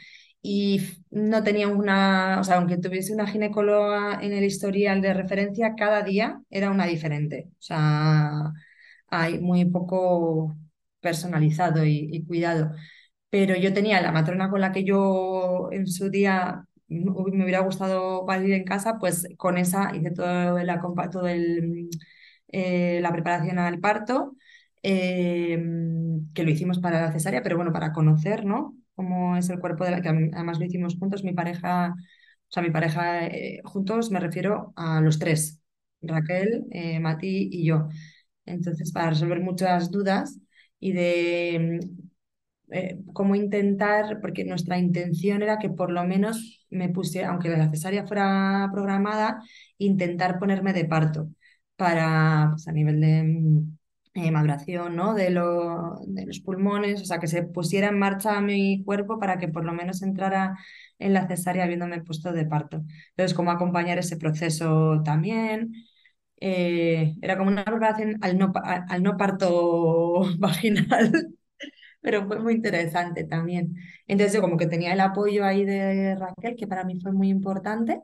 [0.42, 5.76] Y no tenía una, o sea, aunque tuviese una ginecóloga en el historial de referencia,
[5.78, 7.50] cada día era una diferente.
[7.60, 8.52] O sea,
[9.10, 10.58] hay muy poco
[11.02, 12.72] personalizado y, y cuidado.
[13.30, 18.26] Pero yo tenía la matrona con la que yo en su día me hubiera gustado
[18.44, 20.70] ir en casa, pues con esa hice todo, el,
[21.12, 21.90] todo el,
[22.50, 24.36] eh, la preparación al parto,
[24.84, 25.58] eh,
[26.34, 28.76] que lo hicimos para la cesárea, pero bueno, para conocer, ¿no?
[28.96, 32.64] Cómo es el cuerpo de la que además lo hicimos juntos, mi pareja, o sea,
[32.64, 35.62] mi pareja eh, juntos me refiero a los tres,
[36.02, 36.66] Raquel,
[37.02, 37.90] Mati y yo.
[38.46, 40.40] Entonces, para resolver muchas dudas
[40.80, 41.80] y de
[42.72, 47.70] eh, cómo intentar, porque nuestra intención era que por lo menos me pusiera, aunque la
[47.70, 49.42] cesárea fuera programada,
[49.78, 51.30] intentar ponerme de parto
[51.76, 53.64] para, pues, a nivel de
[54.14, 55.14] eh, maduración, ¿no?
[55.14, 59.38] De, lo, de los pulmones, o sea, que se pusiera en marcha mi cuerpo para
[59.38, 60.58] que por lo menos entrara
[61.00, 62.84] en la cesárea habiéndome puesto de parto.
[63.12, 65.74] Entonces, cómo acompañar ese proceso también.
[66.40, 71.37] Eh, era como una preparación al no, al no parto vaginal
[72.08, 73.76] pero fue muy interesante también.
[74.08, 78.02] Entonces como que tenía el apoyo ahí de Raquel, que para mí fue muy importante.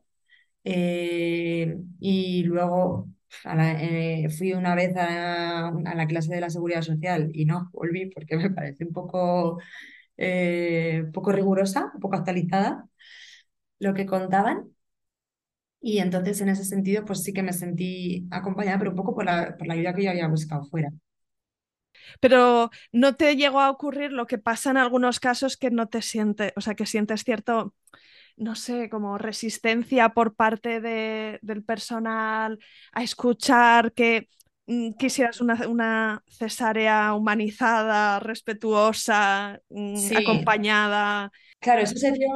[0.65, 3.07] Eh, y luego
[3.45, 8.35] eh, fui una vez a, la clase de la seguridad social y no volví porque
[8.37, 9.59] me parece un poco,
[10.17, 12.85] eh, poco rigurosa, un poco actualizada
[13.79, 14.73] lo que contaban.
[15.81, 19.25] Y entonces en ese sentido pues sí que me sentí acompañada, pero un poco por
[19.25, 20.89] la, por la ayuda que yo había buscado fuera.
[22.19, 26.01] Pero no te llegó a ocurrir lo que pasa en algunos casos que no te
[26.01, 27.75] sientes, o sea, que sientes cierto,
[28.37, 32.59] no sé, como resistencia por parte de, del personal
[32.91, 34.29] a escuchar que
[34.67, 41.31] mm, quisieras una, una, cesárea humanizada, respetuosa, mm, acompañada.
[41.59, 42.29] Claro, eso se dio,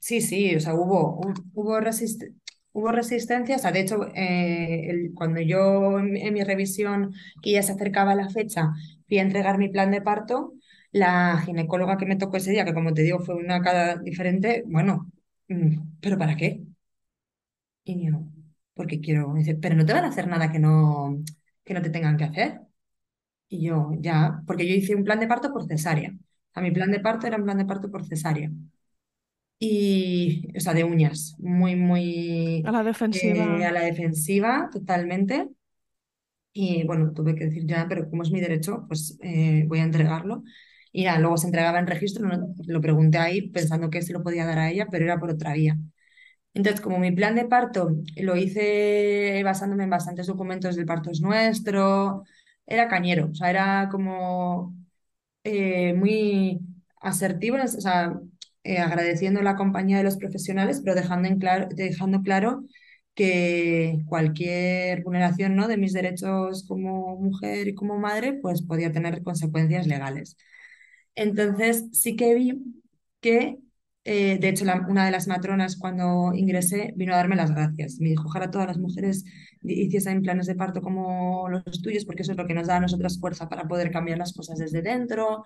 [0.00, 1.20] sí, sí, o sea, hubo,
[1.54, 2.41] hubo resistencia
[2.72, 7.72] hubo resistencia, o sea, de hecho, eh, cuando yo en, mi revisión, que ya se
[7.72, 8.72] acercaba la fecha,
[9.08, 10.54] fui a entregar mi plan de parto,
[10.90, 14.64] la ginecóloga que me tocó ese día, que como te digo fue una cada diferente,
[14.66, 15.10] bueno,
[15.48, 16.64] mm, ¿pero para qué?
[17.84, 18.24] Y yo,
[18.74, 21.22] porque quiero, dice, pero no te van a hacer nada que no,
[21.64, 22.60] que no te tengan que hacer.
[23.48, 26.12] Y yo, ya, porque yo hice un plan de parto por cesárea.
[26.54, 28.50] A mi plan de parto era un plan de parto por cesárea
[29.64, 32.64] y, o sea, de uñas, muy, muy...
[32.66, 33.60] A la defensiva.
[33.60, 35.50] Eh, a la defensiva, totalmente.
[36.52, 39.84] Y bueno, tuve que decir ya, pero como es mi derecho, pues eh, voy a
[39.84, 40.42] entregarlo.
[40.90, 42.28] Y ya, luego se entregaba en registro,
[42.66, 45.52] lo pregunté ahí pensando que se lo podía dar a ella, pero era por otra
[45.52, 45.78] vía.
[46.54, 51.20] Entonces, como mi plan de parto lo hice basándome en bastantes documentos del parto es
[51.20, 52.24] nuestro,
[52.66, 54.74] era cañero, o sea, era como
[55.44, 56.60] eh, muy
[57.00, 58.20] asertivo, o sea,
[58.64, 62.64] eh, agradeciendo la compañía de los profesionales, pero dejando, en claro, dejando claro
[63.14, 65.68] que cualquier vulneración ¿no?
[65.68, 70.36] de mis derechos como mujer y como madre, pues podía tener consecuencias legales.
[71.14, 72.62] Entonces sí que vi
[73.20, 73.58] que,
[74.04, 77.98] eh, de hecho, una de las matronas cuando ingresé vino a darme las gracias.
[78.00, 79.24] Me dijo, ojalá todas las mujeres
[79.62, 82.80] hiciesen planes de parto como los tuyos, porque eso es lo que nos da a
[82.80, 85.44] nosotras fuerza para poder cambiar las cosas desde dentro,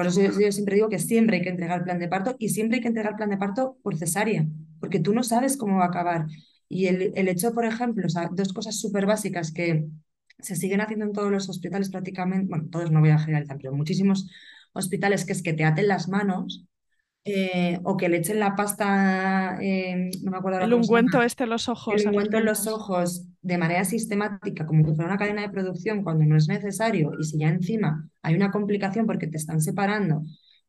[0.00, 2.76] por eso yo, siempre digo que siempre hay que entregar plan de parto y siempre
[2.76, 4.46] hay que entregar plan de parto por cesárea,
[4.78, 6.24] porque tú no sabes cómo va a acabar.
[6.70, 9.88] Y el, el hecho, por ejemplo, o sea, dos cosas súper básicas que
[10.38, 13.74] se siguen haciendo en todos los hospitales prácticamente, bueno, todos no voy a generalizar, pero
[13.74, 14.30] muchísimos
[14.72, 16.64] hospitales, que es que te aten las manos
[17.26, 20.60] eh, o que le echen la pasta, eh, no me acuerdo.
[20.60, 22.00] El ungüento este en los ojos.
[22.00, 26.02] El ungüento en los ojos de manera sistemática, como que fuera una cadena de producción
[26.04, 30.22] cuando no es necesario y si ya encima hay una complicación porque te están separando,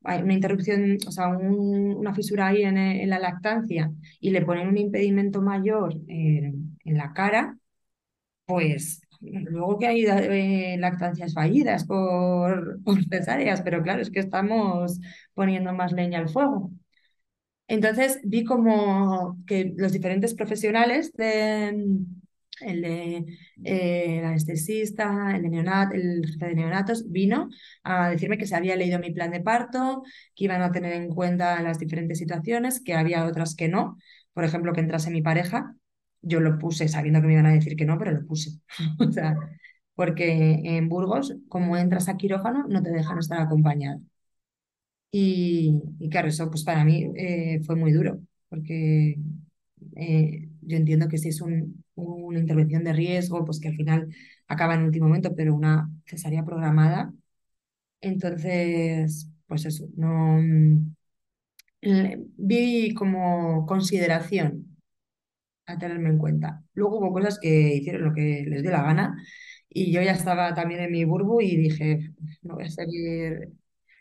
[0.04, 4.78] hay una interrupción, o sea, una fisura ahí en, la lactancia y le ponen un
[4.78, 7.58] impedimento mayor en la cara,
[8.46, 15.00] pues luego que hay eh, lactancias fallidas por, por cesáreas, pero claro, es que estamos
[15.34, 16.72] poniendo más leña al fuego.
[17.68, 22.00] Entonces vi como que los diferentes profesionales de,
[22.62, 23.26] el de
[23.64, 27.50] eh, el anestesista, el, de neonat, el jefe de neonatos, vino
[27.84, 30.04] a decirme que se había leído mi plan de parto,
[30.36, 33.98] que iban a tener en cuenta las diferentes situaciones, que había otras que no.
[34.34, 35.76] Por ejemplo, que entrase mi pareja,
[36.22, 38.52] yo lo puse sabiendo que me iban a decir que no, pero lo puse.
[39.00, 39.36] o sea,
[39.96, 44.02] porque en Burgos, como entras a quirófano, no te dejan estar acompañado.
[45.12, 49.18] Y, y claro, eso pues para mí eh, fue muy duro, porque
[49.96, 54.08] eh, yo entiendo que si es un, una intervención de riesgo, pues que al final
[54.48, 57.14] acaba en último momento, pero una cesárea programada,
[58.02, 60.96] entonces, pues eso, no mm,
[62.38, 64.78] vi como consideración
[65.66, 66.64] a tenerme en cuenta.
[66.74, 69.16] Luego hubo cosas que hicieron lo que les dio la gana
[69.70, 73.52] y yo ya estaba también en mi burbu y dije, no voy a seguir,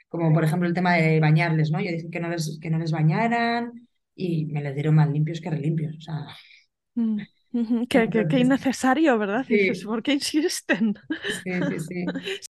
[0.08, 1.80] como por ejemplo el tema de bañarles, ¿no?
[1.80, 5.40] Yo dije que no les, que no les bañaran y me les dieron más limpios
[5.40, 6.26] que relimpios, o sea...
[6.94, 7.20] Mm,
[7.88, 9.44] qué, innecesario, ¿verdad?
[9.46, 10.94] Dices, ¿por qué insisten?
[11.44, 12.04] Sí, sí, sí.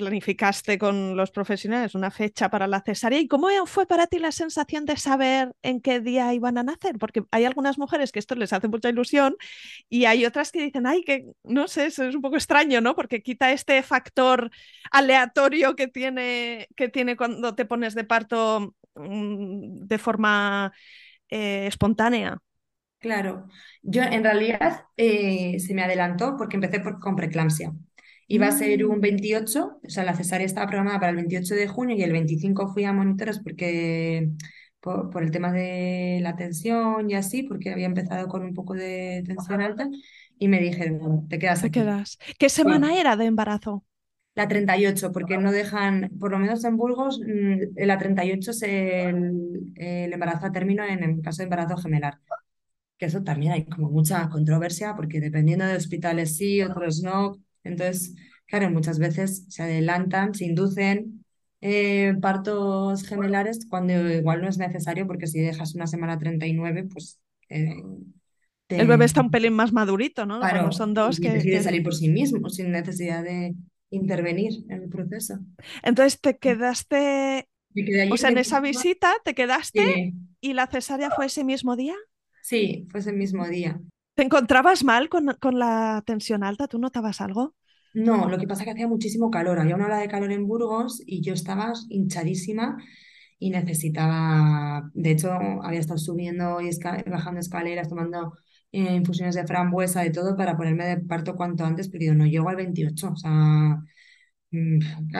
[0.00, 3.20] planificaste con los profesionales una fecha para la cesárea.
[3.20, 6.98] ¿Y cómo fue para ti la sensación de saber en qué día iban a nacer?
[6.98, 9.36] Porque hay algunas mujeres que esto les hace mucha ilusión
[9.88, 12.96] y hay otras que dicen, ay, que no sé, eso es un poco extraño, ¿no?
[12.96, 14.50] Porque quita este factor
[14.90, 20.72] aleatorio que tiene, que tiene cuando te pones de parto mm, de forma
[21.28, 22.38] eh, espontánea.
[23.00, 23.48] Claro,
[23.82, 27.72] yo en realidad eh, se me adelantó porque empecé por, con preeclampsia.
[28.28, 29.86] Iba a ser un 28, mm.
[29.86, 32.84] o sea, la cesárea estaba programada para el 28 de junio y el 25 fui
[32.84, 34.28] a monitores porque
[34.80, 39.24] por, el tema de la tensión y así, porque había empezado con un poco de
[39.26, 39.88] tensión alta
[40.38, 41.80] y me dijeron, te quedas aquí.
[41.80, 42.18] quedas.
[42.38, 43.84] ¿Qué semana era de embarazo?
[44.34, 49.72] La 38, porque no dejan, por lo menos en Burgos, mm, la 38 es el,
[49.74, 52.18] el embarazo a término en el caso de embarazo gemelar.
[53.00, 57.32] Que eso también hay como mucha controversia, porque dependiendo de hospitales sí, otros no.
[57.64, 58.14] Entonces,
[58.46, 61.24] claro, muchas veces se adelantan, se inducen
[61.62, 67.18] eh, partos gemelares cuando igual no es necesario, porque si dejas una semana 39, pues...
[67.48, 67.72] Eh,
[68.68, 70.38] El bebé está un pelín más madurito, ¿no?
[70.38, 71.32] Claro, son dos y que...
[71.32, 73.54] Decide salir por sí mismo, sin necesidad de
[73.88, 75.38] intervenir en el proceso.
[75.82, 77.48] Entonces te quedaste...
[78.10, 81.94] o sea, en esa visita te quedaste y la cesárea fue ese mismo día.
[82.42, 83.80] Sí, fue ese mismo día.
[84.14, 86.68] ¿Te encontrabas mal con, con, la tensión alta?
[86.68, 87.54] ¿Tú notabas algo?
[87.94, 89.58] No, lo que pasa es que hacía muchísimo calor.
[89.58, 92.78] Había una ola de calor en Burgos y yo estaba hinchadísima
[93.38, 96.70] y necesitaba, de hecho, había estado subiendo y
[97.10, 98.34] bajando escaleras, tomando
[98.72, 102.26] eh, infusiones de frambuesa, de todo, para ponerme de parto cuanto antes, pero yo no
[102.26, 103.10] llego al 28.
[103.12, 103.82] O sea,
[104.50, 104.78] mm,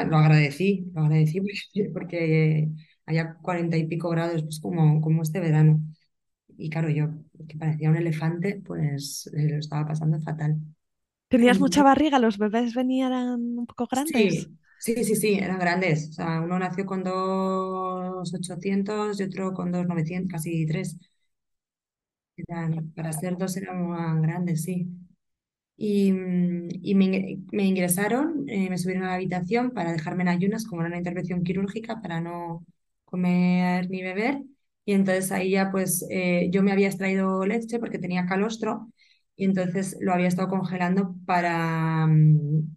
[0.08, 1.40] lo agradecí, lo agradecí
[1.72, 2.68] porque, porque
[3.06, 5.80] había cuarenta y pico grados, pues como, como este verano.
[6.60, 7.08] Y claro, yo,
[7.48, 10.58] que parecía un elefante, pues eh, lo estaba pasando fatal.
[11.28, 12.18] ¿Tenías mucha barriga?
[12.18, 13.12] ¿Los bebés venían
[13.58, 14.48] un poco grandes?
[14.78, 16.10] Sí, sí, sí, sí, eran grandes.
[16.10, 20.96] O sea, uno nació con dos 800 y otro con dos 900, casi tres.
[22.94, 24.86] para ser dos eran grandes, sí.
[25.76, 30.66] Y, mm, y me, ingresaron, eh, me subieron a la habitación para dejarme en ayunas,
[30.66, 32.64] como era una intervención quirúrgica, para no
[33.04, 34.42] comer ni beber.
[34.90, 38.92] Y entonces ahí ya pues eh, yo me había extraído leche porque tenía calostro
[39.36, 42.76] y entonces lo había estado congelando para, mm,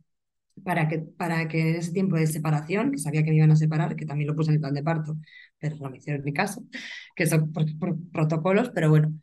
[0.63, 3.55] para, que, para que en ese tiempo de separación, que sabía que me iban a
[3.55, 5.17] separar, que también lo puse en el plan de parto,
[5.59, 6.63] pero no me hicieron mi caso,
[7.15, 7.65] que son por,
[8.11, 9.13] protocolos, pero bueno.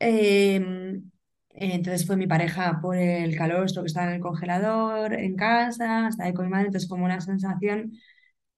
[0.00, 1.10] Em,
[1.50, 6.28] entonces fue mi pareja por el calostro que estaba en el congelador, en casa, estaba
[6.28, 7.92] ahí con mi madre, entonces como una sensación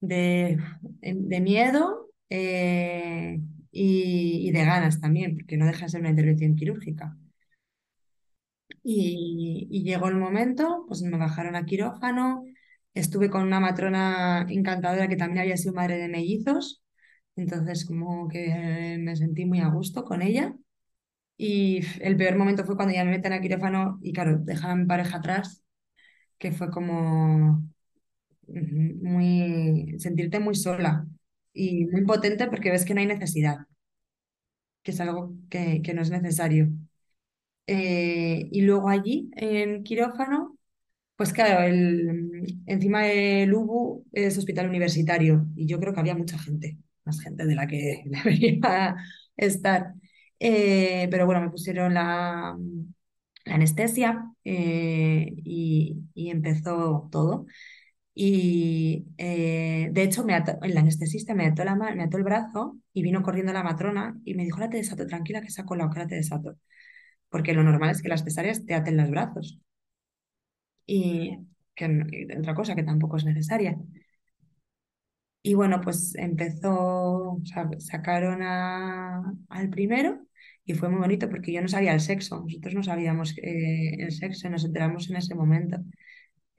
[0.00, 0.58] de,
[1.02, 3.40] de miedo eh,
[3.72, 7.16] y, de ganas también, porque no deja de ser una intervención quirúrgica.
[8.82, 12.44] Y, llegó el momento, pues me bajaron a quirófano,
[12.94, 16.82] estuve con una matrona encantadora que también había sido madre de mellizos,
[17.36, 20.54] entonces como que me sentí muy a gusto con ella.
[21.36, 24.86] Y el peor momento fue cuando ya me meten a quirófano y claro, dejaron a
[24.86, 25.64] pareja atrás,
[26.38, 27.64] que fue como
[28.48, 31.06] muy sentirte muy sola
[31.52, 33.58] y muy potente porque ves que no hay necesidad,
[34.82, 36.68] que es algo que, que no es necesario.
[37.66, 40.58] Eh, y luego allí, en quirófano,
[41.16, 46.38] pues claro, el, encima del UBU es hospital universitario y yo creo que había mucha
[46.38, 48.96] gente, más gente de la que debería
[49.36, 49.94] estar.
[50.40, 52.56] Eh, pero bueno, me pusieron la,
[53.44, 57.46] la anestesia eh, y, y empezó todo.
[58.14, 63.02] Y eh, de hecho, me el anestesista me ató, la me ató el brazo y
[63.02, 66.06] vino corriendo la matrona y me dijo, ahora te desato, tranquila que saco la ahora
[66.06, 66.56] te desato.
[67.30, 69.60] porque lo normal es que las cesáreas te aten los brazos.
[70.86, 71.38] Y
[71.74, 71.86] que
[72.38, 73.76] otra cosa que tampoco es necesaria.
[75.42, 77.38] Y bueno, pues empezó,
[77.78, 80.20] sacaron al primero
[80.66, 84.12] y fue muy bonito porque yo no sabía el sexo, nosotros no sabíamos eh, el
[84.12, 85.78] sexo, nos enteramos en ese momento.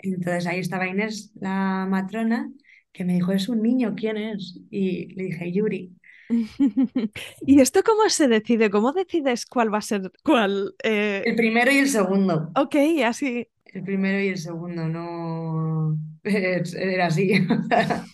[0.01, 2.51] Entonces ahí estaba Inés, la matrona,
[2.91, 4.59] que me dijo, es un niño, ¿quién es?
[4.69, 5.95] Y le dije, Yuri.
[7.45, 8.69] ¿Y esto cómo se decide?
[8.69, 10.75] ¿Cómo decides cuál va a ser cuál?
[10.83, 12.51] Eh, El primero y el segundo.
[12.55, 12.75] ok,
[13.05, 13.47] así.
[13.65, 17.31] El primero y el segundo, no era así.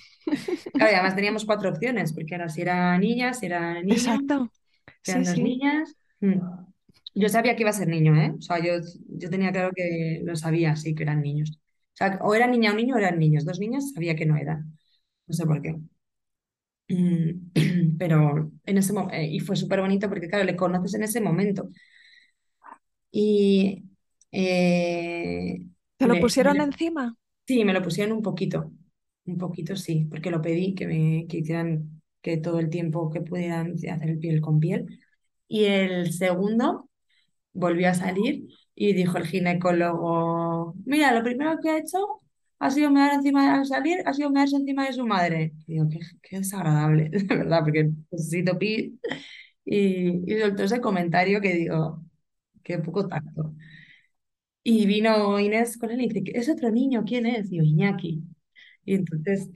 [0.76, 4.52] Claro, y además teníamos cuatro opciones, porque era si era niña, si era niño, Exacto.
[5.04, 5.42] si eran Sí, dos sí.
[5.42, 5.96] niñas.
[6.22, 6.40] Mm.
[7.16, 8.34] Yo sabía que iba a ser niño, ¿eh?
[8.38, 8.74] O sea, yo,
[9.10, 11.60] yo tenía claro que lo sabía, sí, que eran niños.
[11.98, 13.46] O sea, o era niña o niño o eran niños.
[13.46, 14.60] Dos niñas sabía que no eran.
[15.28, 15.72] No sé por qué.
[16.90, 17.52] Mm,
[18.00, 21.70] Pero en ese momento, y fue súper bonito porque, claro, le conoces en ese momento.
[23.12, 23.84] Y
[24.32, 25.66] eh,
[25.98, 27.16] ¿Te lo me- pusieron me- encima?
[27.48, 28.72] sí, me lo pusieron un poquito.
[29.26, 33.22] Un poquito sí, porque lo pedí que me que hicieran que todo el tiempo que
[33.22, 35.02] pudieran hacer piel con piel.
[35.48, 36.90] Y el segundo
[37.54, 40.47] volvió a salir y dijo el ginecólogo,
[40.86, 42.22] mira, lo primero que ha hecho
[42.60, 45.54] ha sido mear encima al salir, ha sido mearse encima de su madre.
[45.68, 48.94] Y digo, qué, qué desagradable, de verdad, porque necesito pis.
[49.66, 52.04] Y, y soltó ese comentario que digo,
[52.64, 53.54] qué poco tacto.
[54.64, 57.52] Y vino Inés con él y dice, es otro niño, ¿quién es?
[57.52, 58.24] Y yo, Iñaki.
[58.86, 59.50] Y entonces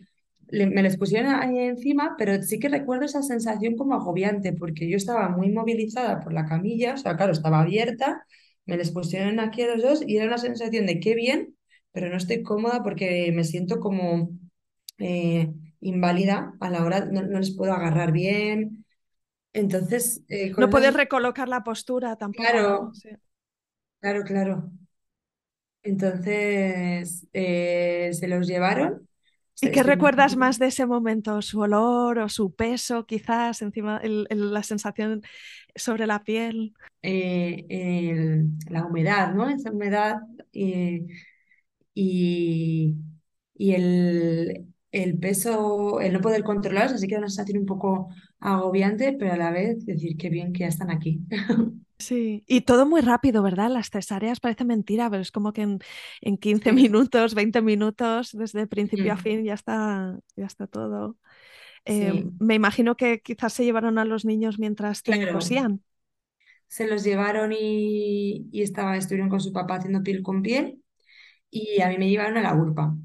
[0.49, 4.89] le- me les pusieron ahí encima, pero sí que recuerdo esa sensación como agobiante, porque
[4.89, 8.25] yo estaba muy movilizada por la camilla, o sea, claro, estaba abierta,
[8.65, 11.55] me les pusieron aquí a los dos y era una sensación de qué bien,
[11.91, 14.29] pero no estoy cómoda porque me siento como
[14.99, 15.51] eh,
[15.81, 18.85] inválida a la hora, no, no les puedo agarrar bien.
[19.53, 23.09] Entonces, eh, No puedes esas- recolocar la postura tampoco, claro, Sí.
[23.99, 24.71] claro, claro.
[25.83, 29.07] Entonces, eh, se los llevaron.
[29.59, 31.41] ¿Y qué recuerdas más de ese momento?
[31.41, 35.21] ¿Su olor o su peso, quizás, encima, el- el- la sensación
[35.75, 36.73] sobre la piel?
[37.01, 39.49] eh, el- la humedad, ¿no?
[39.49, 40.17] Esa humedad
[40.53, 41.05] eh,
[41.93, 42.95] y,
[43.55, 48.09] y el, el peso, el no poder controlarlos, así que una sensación un poco
[48.39, 51.21] agobiante, pero a la vez decir qué bien que ya están aquí.
[51.99, 53.69] Sí, y todo muy rápido, ¿verdad?
[53.69, 55.79] Las cesáreas parece mentira, pero es como que en,
[56.21, 56.73] en 15 Sí.
[56.73, 61.17] minutos, 20 minutos, desde principio a Mm, fin, ya está, ya está todo.
[61.85, 65.31] Eh, Sí, me imagino que quizás se llevaron a los niños mientras te claro.
[65.31, 65.83] cosían.
[66.67, 70.81] Se los llevaron y, y estaba, estuvieron con su papá haciendo piel con piel
[71.51, 72.95] y a mí me llevaron a la urpa.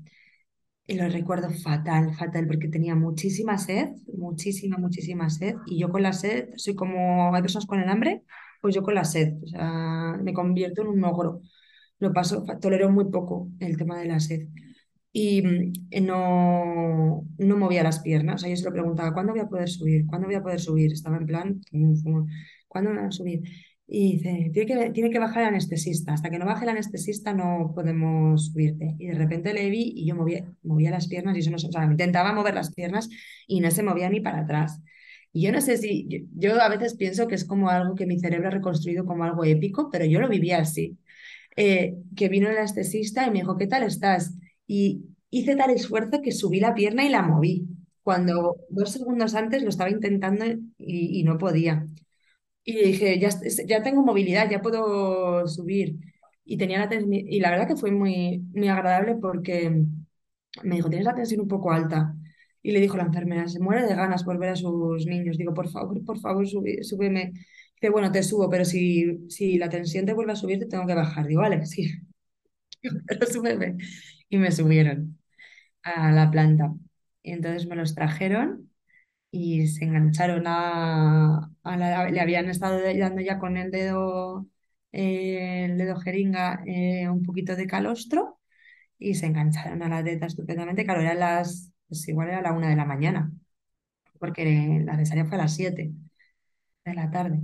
[0.86, 5.56] Y lo recuerdo fatal, fatal, porque tenía muchísima sed, muchísima, muchísima sed.
[5.66, 8.22] Y yo con la sed, soy como, hay personas con el hambre,
[8.62, 11.42] pues yo con la sed, o sea, me convierto en un ogro.
[12.00, 14.48] Lo paso, tolero muy poco el tema de la sed.
[15.18, 18.36] Y mm, eh, no, no movía las piernas.
[18.36, 20.06] O sea, yo se lo preguntaba, ¿cuándo voy a poder subir?
[20.06, 20.92] ¿Cuándo voy a poder subir?
[20.92, 22.26] Estaba en plan, "Zum, zum,
[22.68, 23.42] ¿cuándo voy a subir?
[23.88, 26.12] Y dice, tiene que, tiene que bajar el anestesista.
[26.12, 28.94] Hasta que no baje el anestesista no podemos subirte.
[28.98, 31.68] Y de repente le vi y yo movía, movía las piernas y eso no, se-
[31.68, 33.08] o sea, intentaba mover las piernas
[33.46, 34.82] y no se movía ni para atrás.
[35.32, 38.06] Y yo no sé si, yo, yo a veces pienso que es como algo que
[38.06, 40.98] mi cerebro ha reconstruido como algo épico, pero yo lo vivía así
[41.56, 44.34] eh, que vino el anestesista y me dijo, ¿qué tal estás?
[44.66, 47.66] Y hice tal esfuerzo que subí la pierna y la moví,
[48.02, 50.44] cuando dos segundos antes lo estaba intentando
[50.78, 51.86] y, y no podía.
[52.64, 53.30] Y dije, ya,
[53.66, 55.96] ya tengo movilidad, ya puedo subir.
[56.44, 59.84] Y, tenía la, y la verdad que fue muy, muy agradable porque
[60.62, 62.14] me dijo, tienes la tensión un poco alta.
[62.62, 65.38] Y le dijo la enfermera, se muere de ganas por ver a sus niños.
[65.38, 67.32] Digo, por favor, por favor, sube- súbeme.
[67.80, 70.86] Dice, bueno, te subo, pero si, si la tensión te vuelve a subir, te tengo
[70.86, 71.26] que bajar.
[71.26, 71.88] Digo, vale, sí,
[73.06, 73.76] pero súbeme.
[74.28, 75.18] Y me subieron
[75.82, 76.74] a la planta.
[77.22, 78.70] Y entonces me los trajeron
[79.30, 82.10] y se engancharon a, a la...
[82.10, 84.46] Le habían estado dando ya con el dedo,
[84.92, 88.40] eh, el dedo jeringa, eh, un poquito de calostro
[88.98, 90.84] y se engancharon a la teta estupendamente.
[90.84, 93.32] Claro, eran las, pues igual era la una de la mañana,
[94.20, 95.92] porque la cesárea fue a las siete
[96.84, 97.40] de la tarde.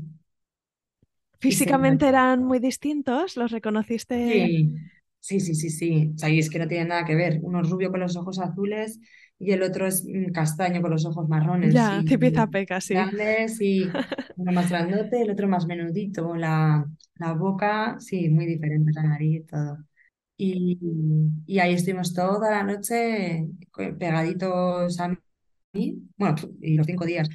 [1.41, 4.17] Físicamente eran muy distintos, ¿los reconociste?
[4.27, 4.92] Sí,
[5.23, 6.13] sí, sí, sí, sí.
[6.15, 7.41] O sea, y es que no tiene nada que ver.
[7.43, 9.01] Uno es rubio con los ojos azules
[9.39, 13.05] y el otro es mm, castaño con los ojos marrones Ya, y tipizapeca, sí.
[13.05, 13.95] grandes y
[14.37, 16.35] uno más grandote, el otro más menudito.
[16.37, 19.79] La, la boca, sí, muy diferente, la nariz, todo.
[20.39, 20.79] Y,
[21.47, 23.49] y ahí estuvimos toda la noche
[23.99, 25.09] pegaditos a
[25.75, 27.29] mí, bueno, y los cinco días.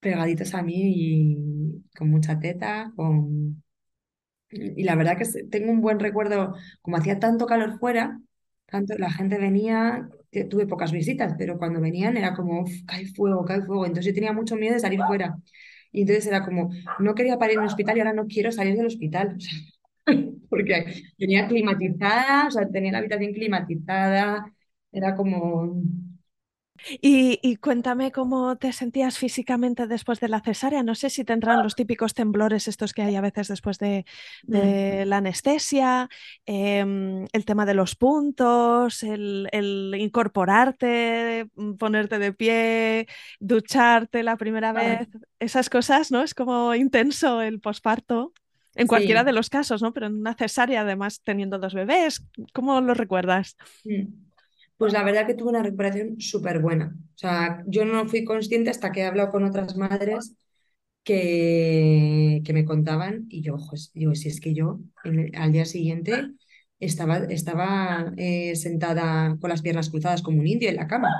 [0.00, 3.62] pegaditos a mí y con mucha teta, con...
[4.52, 8.20] Y la verdad que tengo un buen recuerdo, como hacía tanto calor fuera,
[8.66, 10.08] tanto, la gente venía,
[10.50, 13.86] tuve pocas visitas, pero cuando venían era como, "Uf, cae fuego, cae fuego.
[13.86, 15.36] Entonces yo tenía mucho miedo de salir fuera.
[15.92, 18.76] Y entonces era como, no quería parir en un hospital y ahora no quiero salir
[18.76, 19.36] del hospital.
[20.50, 20.84] Porque
[21.18, 24.44] tenía climatizada, o sea, tenía la habitación climatizada,
[24.92, 25.82] era como...
[27.00, 30.82] Y, y cuéntame cómo te sentías físicamente después de la cesárea.
[30.82, 34.04] No sé si tendrán los típicos temblores estos que hay a veces después de,
[34.46, 36.08] mm, la anestesia,
[36.46, 43.06] em, el tema de los puntos, el, el incorporarte, mm, ponerte de pie,
[43.40, 45.08] ducharte la primera ah, vez,
[45.38, 46.22] esas cosas, ¿no?
[46.22, 48.32] Es como intenso el posparto.
[48.74, 49.92] En cualquiera de los casos, ¿no?
[49.92, 52.24] Pero en una cesárea, además, teniendo dos bebés,
[52.54, 53.56] ¿cómo lo recuerdas?
[53.84, 54.31] mm.
[54.82, 56.92] Pues la verdad que tuve una recuperación súper buena.
[57.14, 60.34] O sea, yo no fui consciente hasta que he hablado con otras madres
[61.04, 64.80] que, que me contaban y yo, ojo, digo, si es que yo
[65.36, 66.30] al día siguiente
[66.80, 71.10] estaba, estaba eh, sentada con las piernas cruzadas como un indio en la cama.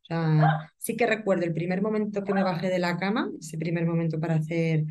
[0.00, 3.58] O sea, sí que recuerdo el primer momento que me bajé de la cama, ese
[3.58, 4.84] primer momento para hacer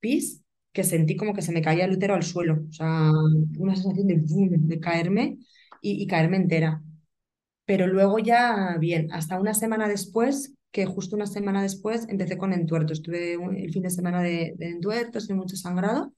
[0.00, 2.64] pis, que sentí como que se me caía el útero al suelo.
[2.68, 3.12] O sea,
[3.60, 5.38] una sensación de, boom, de caerme
[5.80, 6.82] y caerme entera.
[7.66, 12.52] Pero luego ya, bien, hasta una semana después, que justo una semana después empecé con
[12.54, 13.02] entuertos.
[13.02, 16.12] Tuve un- el fin de semana de, de entuertos y mucho sangrado,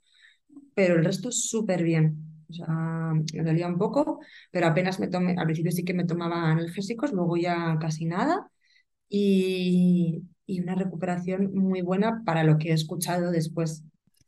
[0.74, 2.16] pero el resto súper bien.
[2.51, 4.20] O sea, me dolía un poco,
[4.51, 8.51] pero apenas me tomé, al principio sí que me tomaba analgésicos, luego ya casi nada.
[9.09, 13.84] Y, y una recuperación muy buena para lo que he escuchado después.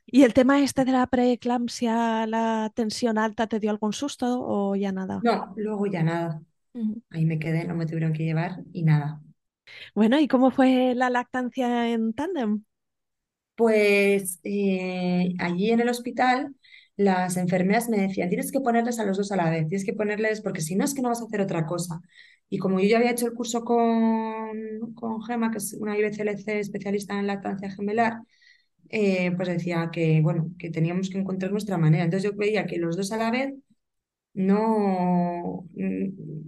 [0.07, 4.75] ¿Y el tema este de la preeclampsia, la tensión alta, te dio algún susto o
[4.77, 5.27] ya nada?
[5.27, 6.43] No, luego ya nada.
[7.11, 9.21] Ahí me quedé, no me tuvieron que llevar y nada.
[9.95, 12.65] Bueno, ¿y cómo fue la lactancia en tándem?
[13.55, 16.55] Pues eh, allí en el hospital
[16.97, 19.93] las enfermeras me decían, tienes que ponerles a los dos a la vez, tienes que
[19.95, 22.01] ponerles, porque si no es que no vas a hacer otra cosa.
[22.49, 26.59] Y como yo ya había hecho el curso con, con Gema, que es una IBCLC
[26.61, 28.21] especialista en lactancia gemelar,
[28.91, 32.05] eh, pues decía que, bueno, que teníamos que encontrar nuestra manera.
[32.05, 33.55] Entonces yo veía que los dos a la vez
[34.35, 35.67] no,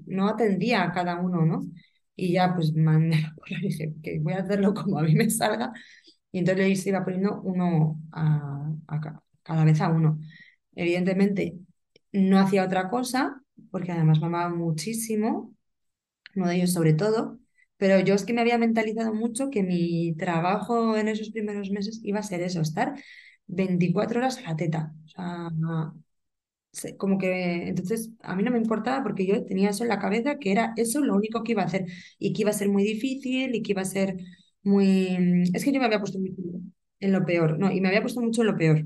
[0.07, 1.63] no atendía a cada uno, ¿no?
[2.17, 3.17] Y ya pues mandé
[3.57, 5.73] a dije que voy a hacerlo como a mí me salga
[6.33, 10.19] y entonces le iba poniendo uno a, a ca- cada vez a uno.
[10.77, 11.59] Evidentemente,
[12.13, 15.55] no hacía otra cosa, porque además mamaba muchísimo,
[16.37, 17.39] uno de ellos sobre todo,
[17.77, 22.01] pero yo es que me había mentalizado mucho que mi trabajo en esos primeros meses
[22.05, 22.95] iba a ser eso, estar
[23.47, 24.95] 24 horas a la teta.
[25.05, 25.93] O sea, se-
[26.99, 30.39] como que entonces a mí no me importaba porque yo tenía eso en la cabeza,
[30.39, 31.87] que era eso lo único que iba a hacer
[32.19, 34.17] y que iba a ser muy difícil y que iba a ser
[34.63, 35.45] muy...
[35.55, 36.35] Es que yo me había puesto mucho
[37.01, 38.85] en lo peor, no, y me había puesto mucho en lo peor,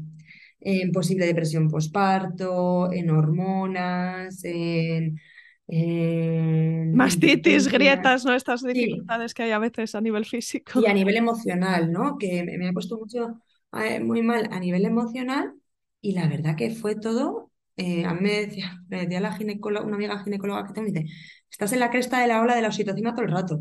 [0.60, 5.20] en posible depresión postparto, en hormonas, en,
[5.68, 8.34] en Mastitis, grietas, ¿no?
[8.34, 10.24] Estas Sí, dificultades que hay a veces a nivel
[10.72, 10.84] y físico.
[10.86, 12.18] a nivel emocional, ¿no?
[12.18, 13.40] Que me, me ha puesto mucho,
[13.72, 15.54] eh, muy mal a nivel emocional
[16.00, 17.45] y la verdad que fue todo,
[17.76, 21.00] eh, a mí me decía, me decía la ginecóloga, una amiga ginecóloga que tengo, me
[21.00, 21.14] dice,
[21.50, 23.60] estás en la cresta de la ola de la oxitocina todo el rato.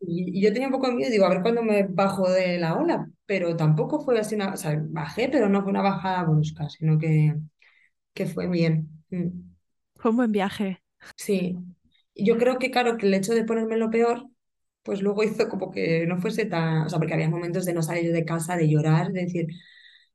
[0.00, 2.58] Y, y yo tenía un poco de miedo, digo, a ver cuándo me bajo de
[2.58, 6.24] la ola, pero tampoco fue así una, o sea, bajé, pero no fue una bajada
[6.24, 7.34] brusca, sino que,
[8.14, 8.88] que fue bien.
[9.10, 9.28] Mm.
[9.96, 10.82] Fue un buen viaje.
[11.16, 11.56] Sí,
[12.14, 14.28] yo creo que claro, que el hecho de ponerme lo peor,
[14.82, 17.82] pues luego hizo como que no fuese tan, o sea, porque había momentos de no
[17.82, 19.46] salir de casa, de llorar, de decir,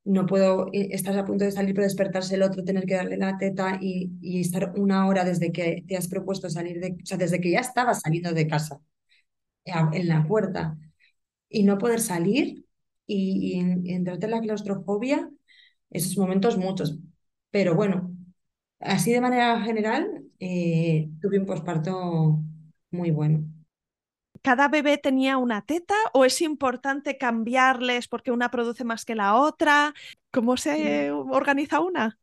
[0.04, 3.18] no puedo, eh, estás a punto de salir, pero despertarse el otro, tener que darle
[3.18, 7.06] la teta y, y estar una hora desde que te has propuesto salir de, o
[7.06, 8.80] sea, desde que ya estabas saliendo de casa,
[9.66, 10.78] eh, en la puerta,
[11.50, 12.66] y no poder salir
[13.08, 13.60] y
[13.94, 15.30] entrarte en la claustrofobia,
[15.92, 17.00] esos momentos muchos.
[17.52, 18.12] Pero bueno.
[18.80, 22.42] Así de manera general, eh, tuve un posparto
[22.92, 23.46] muy bueno.
[24.42, 29.36] ¿Cada bebé tenía una teta o es importante cambiarles porque una produce más que la
[29.36, 29.94] otra?
[30.32, 32.20] ¿Cómo se organiza una?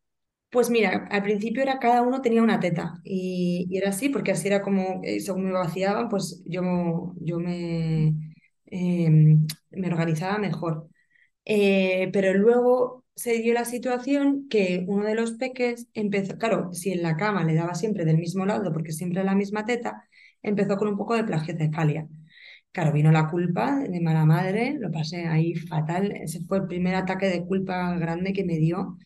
[0.51, 4.31] Pues mira, al principio era cada uno tenía una teta y, y era así porque
[4.33, 8.15] así era como, eh, según me vaciaban, pues yo, yo me,
[8.67, 9.11] eh,
[9.71, 10.89] me organizaba mejor.
[11.47, 16.93] Eh, pero luego se dio la situación que uno de los peques empezó, claro, si
[16.93, 20.09] en la cama le daba siempre del mismo lado porque siempre la misma teta,
[20.43, 22.09] empezó con un poco de plagiocefalia.
[22.73, 26.13] Claro, vino la culpa de mala madre, lo pasé ahí fatal.
[26.13, 28.99] Ese fue el primer ataque de culpa grande que me dio,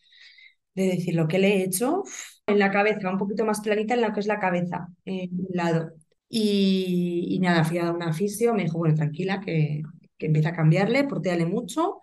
[0.75, 2.03] de decir lo que le he hecho
[2.47, 5.49] en la cabeza, un poquito más planita en lo que es la cabeza, en un
[5.51, 5.93] lado.
[6.29, 9.83] Y, nada, fui a una fisio, me dijo, bueno, tranquila, que,
[10.19, 12.01] que empieza a cambiarle, portéale mucho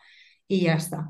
[0.47, 1.09] y ya está.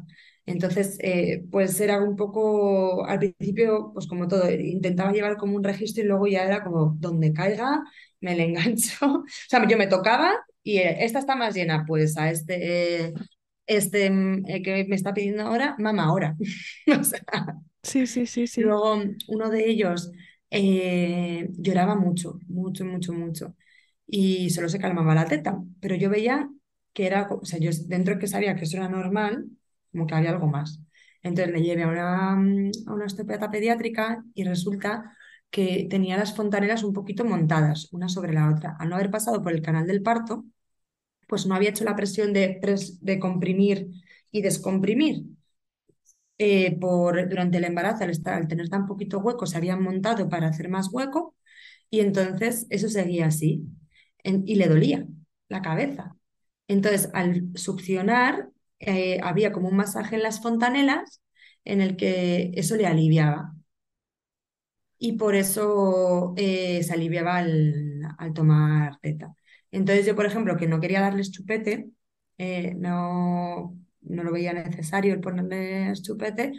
[0.50, 5.64] Entonces, eh, pues era un poco, al principio, pues como todo, intentaba llevar como un
[5.64, 7.84] registro y luego ya era como donde caiga,
[8.20, 9.06] me le engancho.
[9.06, 10.34] O sea, yo me tocaba
[10.64, 13.14] y eh, esta está más llena, pues a este,
[13.68, 16.36] este mm, que me está pidiendo ahora, mamá, ahora.
[17.00, 17.22] o sea,
[17.84, 18.62] sí, sí, sí, sí.
[18.62, 20.12] Luego uno de ellos
[20.50, 23.56] eh, lloraba mucho, mucho, mucho, mucho.
[24.08, 25.60] Y solo se calmaba la teta.
[25.80, 26.50] Pero yo veía
[26.94, 29.46] que era, o sea, yo dentro que sabía que eso era normal,
[29.92, 30.82] como que había algo más.
[31.24, 35.16] Entonces le llevé a una, a una osteopata pediátrica y resulta
[35.50, 38.76] que tenía las fontanelas un poquito montadas, una sobre la otra.
[38.80, 40.46] Al no haber pasado por el canal del parto,
[41.28, 42.60] pues no había hecho la presión de,
[43.02, 43.90] de comprimir
[44.32, 45.26] y descomprimir.
[46.42, 50.30] Eh, por, durante el embarazo, al, estar, al tener tan poquito hueco, se habían montado
[50.30, 51.36] para hacer más hueco
[51.90, 53.66] y entonces eso seguía así
[54.24, 55.06] y le dolía
[55.50, 56.16] la cabeza.
[56.68, 58.50] Entonces, al succionar,
[58.80, 61.22] eh, había como un masaje en las fontanelas
[61.66, 63.54] en el que eso le aliviaba.
[64.98, 69.34] Y por eso eh, se aliviaba al, tomar teta.
[69.72, 71.90] Entonces yo, por ejemplo, que no quería darles chupete,
[72.78, 76.54] no, no lo veía necesario el ponerle chupete,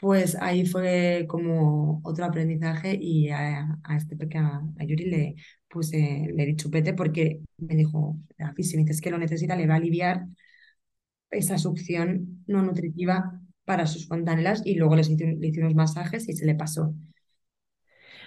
[0.00, 5.34] pues ahí fue como otro aprendizaje y a, este pequeño, a Yuri le
[5.68, 8.18] puse, le di chupete porque me dijo,
[8.58, 10.26] si me dices que lo necesita, le va a aliviar
[11.30, 16.28] esa succión no nutritiva para sus fontanelas y luego les hice, le hice unos masajes
[16.28, 16.94] y se le pasó.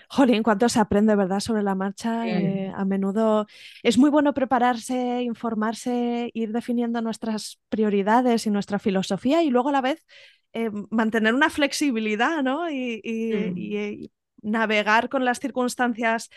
[0.09, 1.39] Jolín, cuánto se aprende, ¿verdad?
[1.39, 2.27] Sobre la marcha.
[2.27, 3.47] Eh, a menudo
[3.81, 9.71] es muy bueno prepararse, informarse, ir definiendo nuestras prioridades y nuestra filosofía y luego a
[9.71, 10.05] la vez
[10.53, 12.69] eh, mantener una flexibilidad, ¿no?
[12.69, 14.11] Y, y,
[14.43, 16.29] navegar con las circunstancias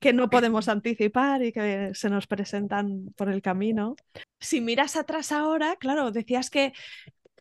[0.00, 3.96] que no podemos anticipar y que se nos presentan por el camino.
[4.40, 6.72] Si miras atrás ahora, claro, decías que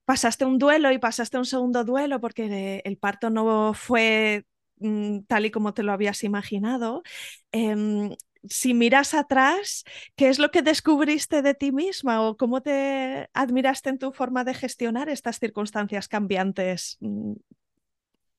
[0.05, 4.45] pasaste un duelo y pasaste un segundo duelo porque el parto no fue
[4.79, 7.03] Mm, tal y como te lo habías imaginado.
[7.51, 8.15] Em,
[8.47, 9.83] si miras atrás,
[10.15, 14.45] ¿qué es lo que descubriste de ti misma o cómo te admiraste en tu forma
[14.45, 16.97] de gestionar estas circunstancias cambiantes?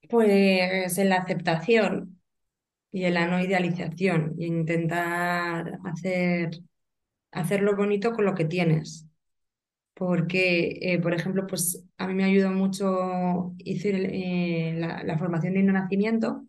[0.08, 2.19] Pues en la aceptación
[2.92, 6.50] y en la no idealización y intentar hacer,
[7.32, 9.06] hacer lo bonito con lo que tienes.
[9.94, 15.62] Porque, eh, por ejemplo, pues a mí me ayudó mucho, hice eh, la, formación de
[15.64, 16.46] nacimiento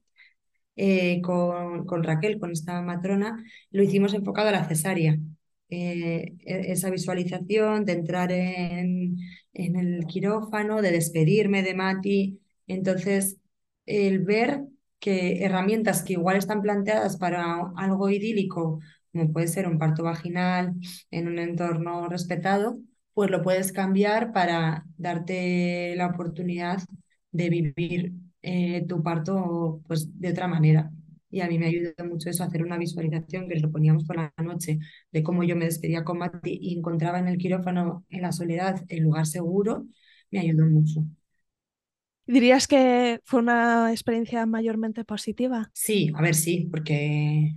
[0.75, 5.17] eh, con, con, Raquel, con esta matrona, lo hicimos enfocado a la cesárea.
[5.69, 9.17] E, esa visualización de entrar en,
[9.53, 12.41] en el quirófano, de despedirme de Mati.
[12.67, 13.37] Entonces,
[13.85, 14.65] el ver
[15.01, 18.79] que herramientas que igual están planteadas para algo idílico,
[19.11, 20.73] como puede ser un parto vaginal
[21.11, 22.79] en un entorno respetado,
[23.13, 26.79] pues lo puedes cambiar para darte la oportunidad
[27.31, 30.91] de vivir eh, tu parto pues, de otra manera.
[31.29, 34.33] Y a mí me ayudó mucho eso, hacer una visualización que lo poníamos por la
[34.43, 34.79] noche
[35.11, 38.83] de cómo yo me despedía con Mati y encontraba en el quirófano, en la soledad,
[38.89, 39.87] el lugar seguro,
[40.29, 41.03] me ayudó mucho.
[42.25, 45.71] ¿Dirías que fue una experiencia mayormente positiva?
[45.73, 47.55] Sí, a ver, sí, porque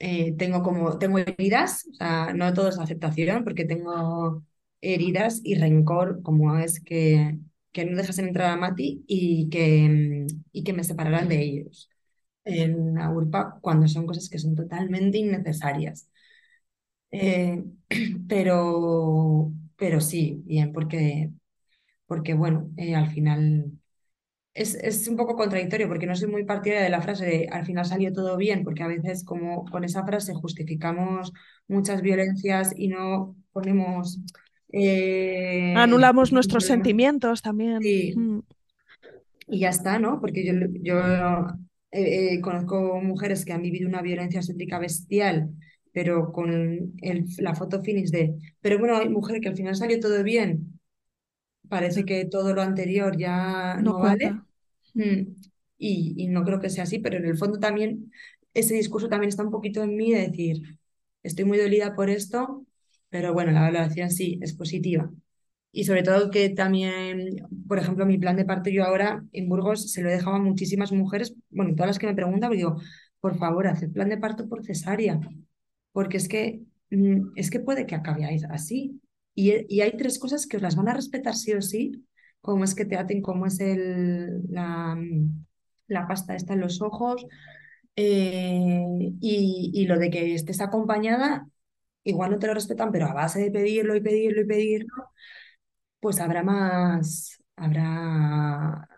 [0.00, 4.44] eh, tengo como, tengo heridas, o sea, no todo es aceptación, porque tengo
[4.82, 7.38] heridas y rencor, como es que,
[7.72, 11.90] que no dejasen entrar a Mati y que, y que me separaran de ellos
[12.44, 16.08] en la URPA cuando son cosas que son totalmente innecesarias.
[17.10, 17.64] Eh,
[18.28, 21.32] pero, pero sí, bien, porque,
[22.08, 23.70] porque bueno, eh, al final
[24.54, 27.64] es, es, un poco contradictorio porque no soy muy partidaria de la frase de al
[27.64, 31.32] final salió todo bien, porque a veces como con esa frase justificamos
[31.68, 34.20] muchas violencias y no ponemos
[34.72, 37.78] eh, Anulamos nuestros sentimientos también.
[37.78, 38.40] Mm.
[39.46, 40.20] Y ya está, ¿no?
[40.20, 40.52] Porque yo,
[40.82, 40.98] yo
[41.90, 45.50] eh, eh, conozco mujeres que han vivido una violencia obstétrica bestial,
[45.92, 46.50] pero con
[47.00, 50.77] el, la foto finish de, pero bueno, hay mujer que al final salió todo bien.
[51.68, 54.34] Parece que todo lo anterior ya no, vale.
[54.94, 55.34] Mm.
[55.76, 58.10] Y, y no creo que sea así, pero en el fondo también
[58.54, 60.78] ese discurso también está un poquito en mí de decir,
[61.22, 62.64] estoy muy dolida por esto,
[63.08, 65.10] pero bueno, la valoración sí es positiva.
[65.70, 69.92] Y sobre todo que también, por ejemplo, mi plan de parto yo ahora en Burgos
[69.92, 72.80] se lo he dejado a muchísimas mujeres, bueno, todas las que me preguntan, digo,
[73.20, 75.20] por favor, haced plan de parto por cesárea,
[75.92, 79.00] porque es que, mm, es que puede que acabéis así.
[79.40, 82.04] Y, y, hay tres cosas que os las van a respetar sí o sí,
[82.40, 84.98] como es que te aten, como es el, la,
[85.86, 87.24] la pasta esta en los ojos,
[87.94, 88.84] eh,
[89.20, 91.46] y, y, lo de que estés acompañada
[92.04, 94.94] igual no te lo respetan, pero a base de pedirlo y pedirlo y pedirlo,
[96.00, 98.88] pues habrá más, habrá,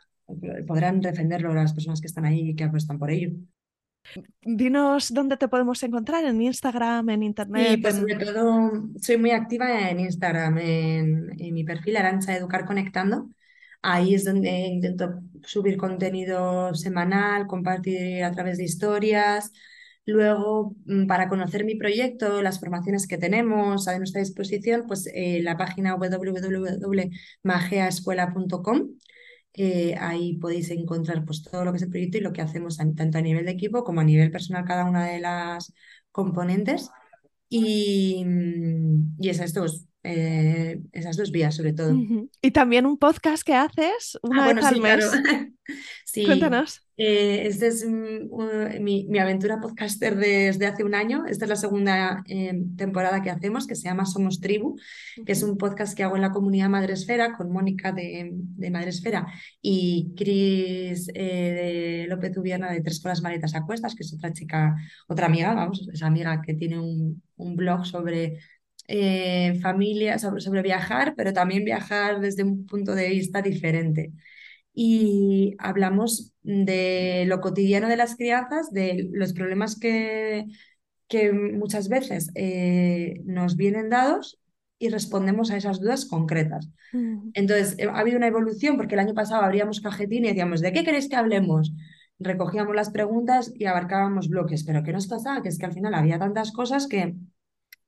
[0.66, 3.32] podrán defenderlo las personas que están ahí y que apuestan por ello.
[4.42, 7.68] Dinos dónde te podemos encontrar, en Instagram, en Internet.
[7.70, 8.70] Sí, pues en- sobre todo
[9.00, 13.28] soy muy activa en Instagram, en, en mi perfil Arancha Educar Conectando.
[13.82, 19.52] Ahí es donde intento subir contenido semanal, compartir a través de historias.
[20.06, 25.40] Luego, mm, para conocer mi proyecto, las formaciones que tenemos a nuestra disposición, pues eh,
[25.42, 28.88] la página www.magiaescuela.com.
[29.54, 32.76] Eh, ahí podéis encontrar pues, todo lo que es el proyecto y lo que hacemos
[32.78, 35.72] tanto a nivel de equipo como a nivel personal, cada una de las
[36.12, 36.90] componentes.
[37.48, 42.04] Y, mm, y esas dos, eh, esas dos vías, sobre todo.
[42.42, 45.10] Y también un podcast que haces una Ah, vez bueno, al sí, mes.
[45.10, 45.10] claro.
[46.04, 46.82] Sí, Cuéntanos.
[47.02, 51.24] Eh, este es mi, mi aventura podcaster desde hace un año.
[51.26, 54.76] Esta es la segunda eh, temporada que hacemos, que se llama Somos Tribu,
[55.24, 59.26] que es un podcast que hago en la comunidad Madresfera con Mónica de, de Madresfera
[59.62, 64.12] y Cris eh, de López Ubierna de Tres con las maletas a cuestas, que es
[64.12, 64.76] otra chica,
[65.08, 68.40] otra amiga, vamos, esa amiga que tiene un, un blog sobre
[68.88, 74.12] eh, familia, sobre, sobre viajar, pero también viajar desde un punto de vista diferente
[74.74, 80.46] y hablamos de lo cotidiano de las crianzas, de los problemas que,
[81.08, 84.38] que muchas veces eh, nos vienen dados
[84.78, 86.70] y respondemos a esas dudas concretas.
[87.34, 90.72] Entonces, eh, ha habido una evolución porque el año pasado abríamos cajetín y decíamos, ¿de
[90.72, 91.72] qué queréis que hablemos?
[92.18, 95.42] Recogíamos las preguntas y abarcábamos bloques, pero ¿qué nos pasaba?
[95.42, 97.14] Que es que al final había tantas cosas que,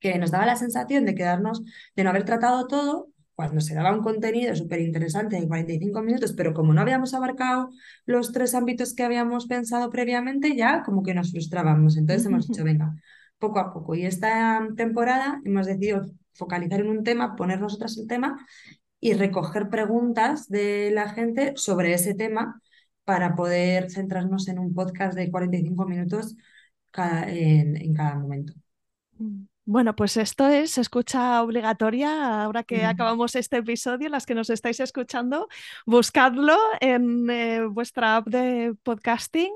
[0.00, 1.62] que nos daba la sensación de quedarnos,
[1.96, 6.32] de no haber tratado todo, cuando se daba un contenido súper interesante de 45 minutos,
[6.34, 7.70] pero como no habíamos abarcado
[8.06, 11.96] los tres ámbitos que habíamos pensado previamente, ya como que nos frustrábamos.
[11.96, 12.94] Entonces hemos dicho, venga,
[13.38, 13.94] poco a poco.
[13.94, 16.02] Y esta temporada hemos decidido
[16.34, 18.38] focalizar en un tema, poner nosotras el tema
[19.00, 22.60] y recoger preguntas de la gente sobre ese tema
[23.04, 26.36] para poder centrarnos en un podcast de 45 minutos
[26.90, 28.54] cada- en, en cada momento.
[29.72, 32.42] Bueno, pues esto es escucha obligatoria.
[32.44, 32.86] Ahora que Mm.
[32.90, 35.48] acabamos este episodio, las que nos estáis escuchando,
[35.86, 39.50] buscadlo en eh, vuestra app de podcasting.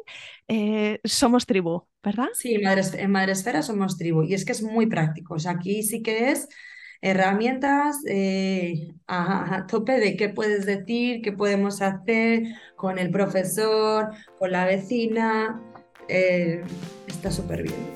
[0.49, 2.29] Eh, Somos Tribu, ¿verdad?
[2.33, 5.35] Sí, Madres- en Madresfera somos tribu y es que es muy práctico.
[5.35, 6.49] O sea, aquí sí que es
[7.03, 12.43] herramientas eh, a, a tope de qué puedes decir, qué podemos hacer
[12.75, 15.61] con el profesor, con la vecina.
[16.09, 17.96] está súper bien.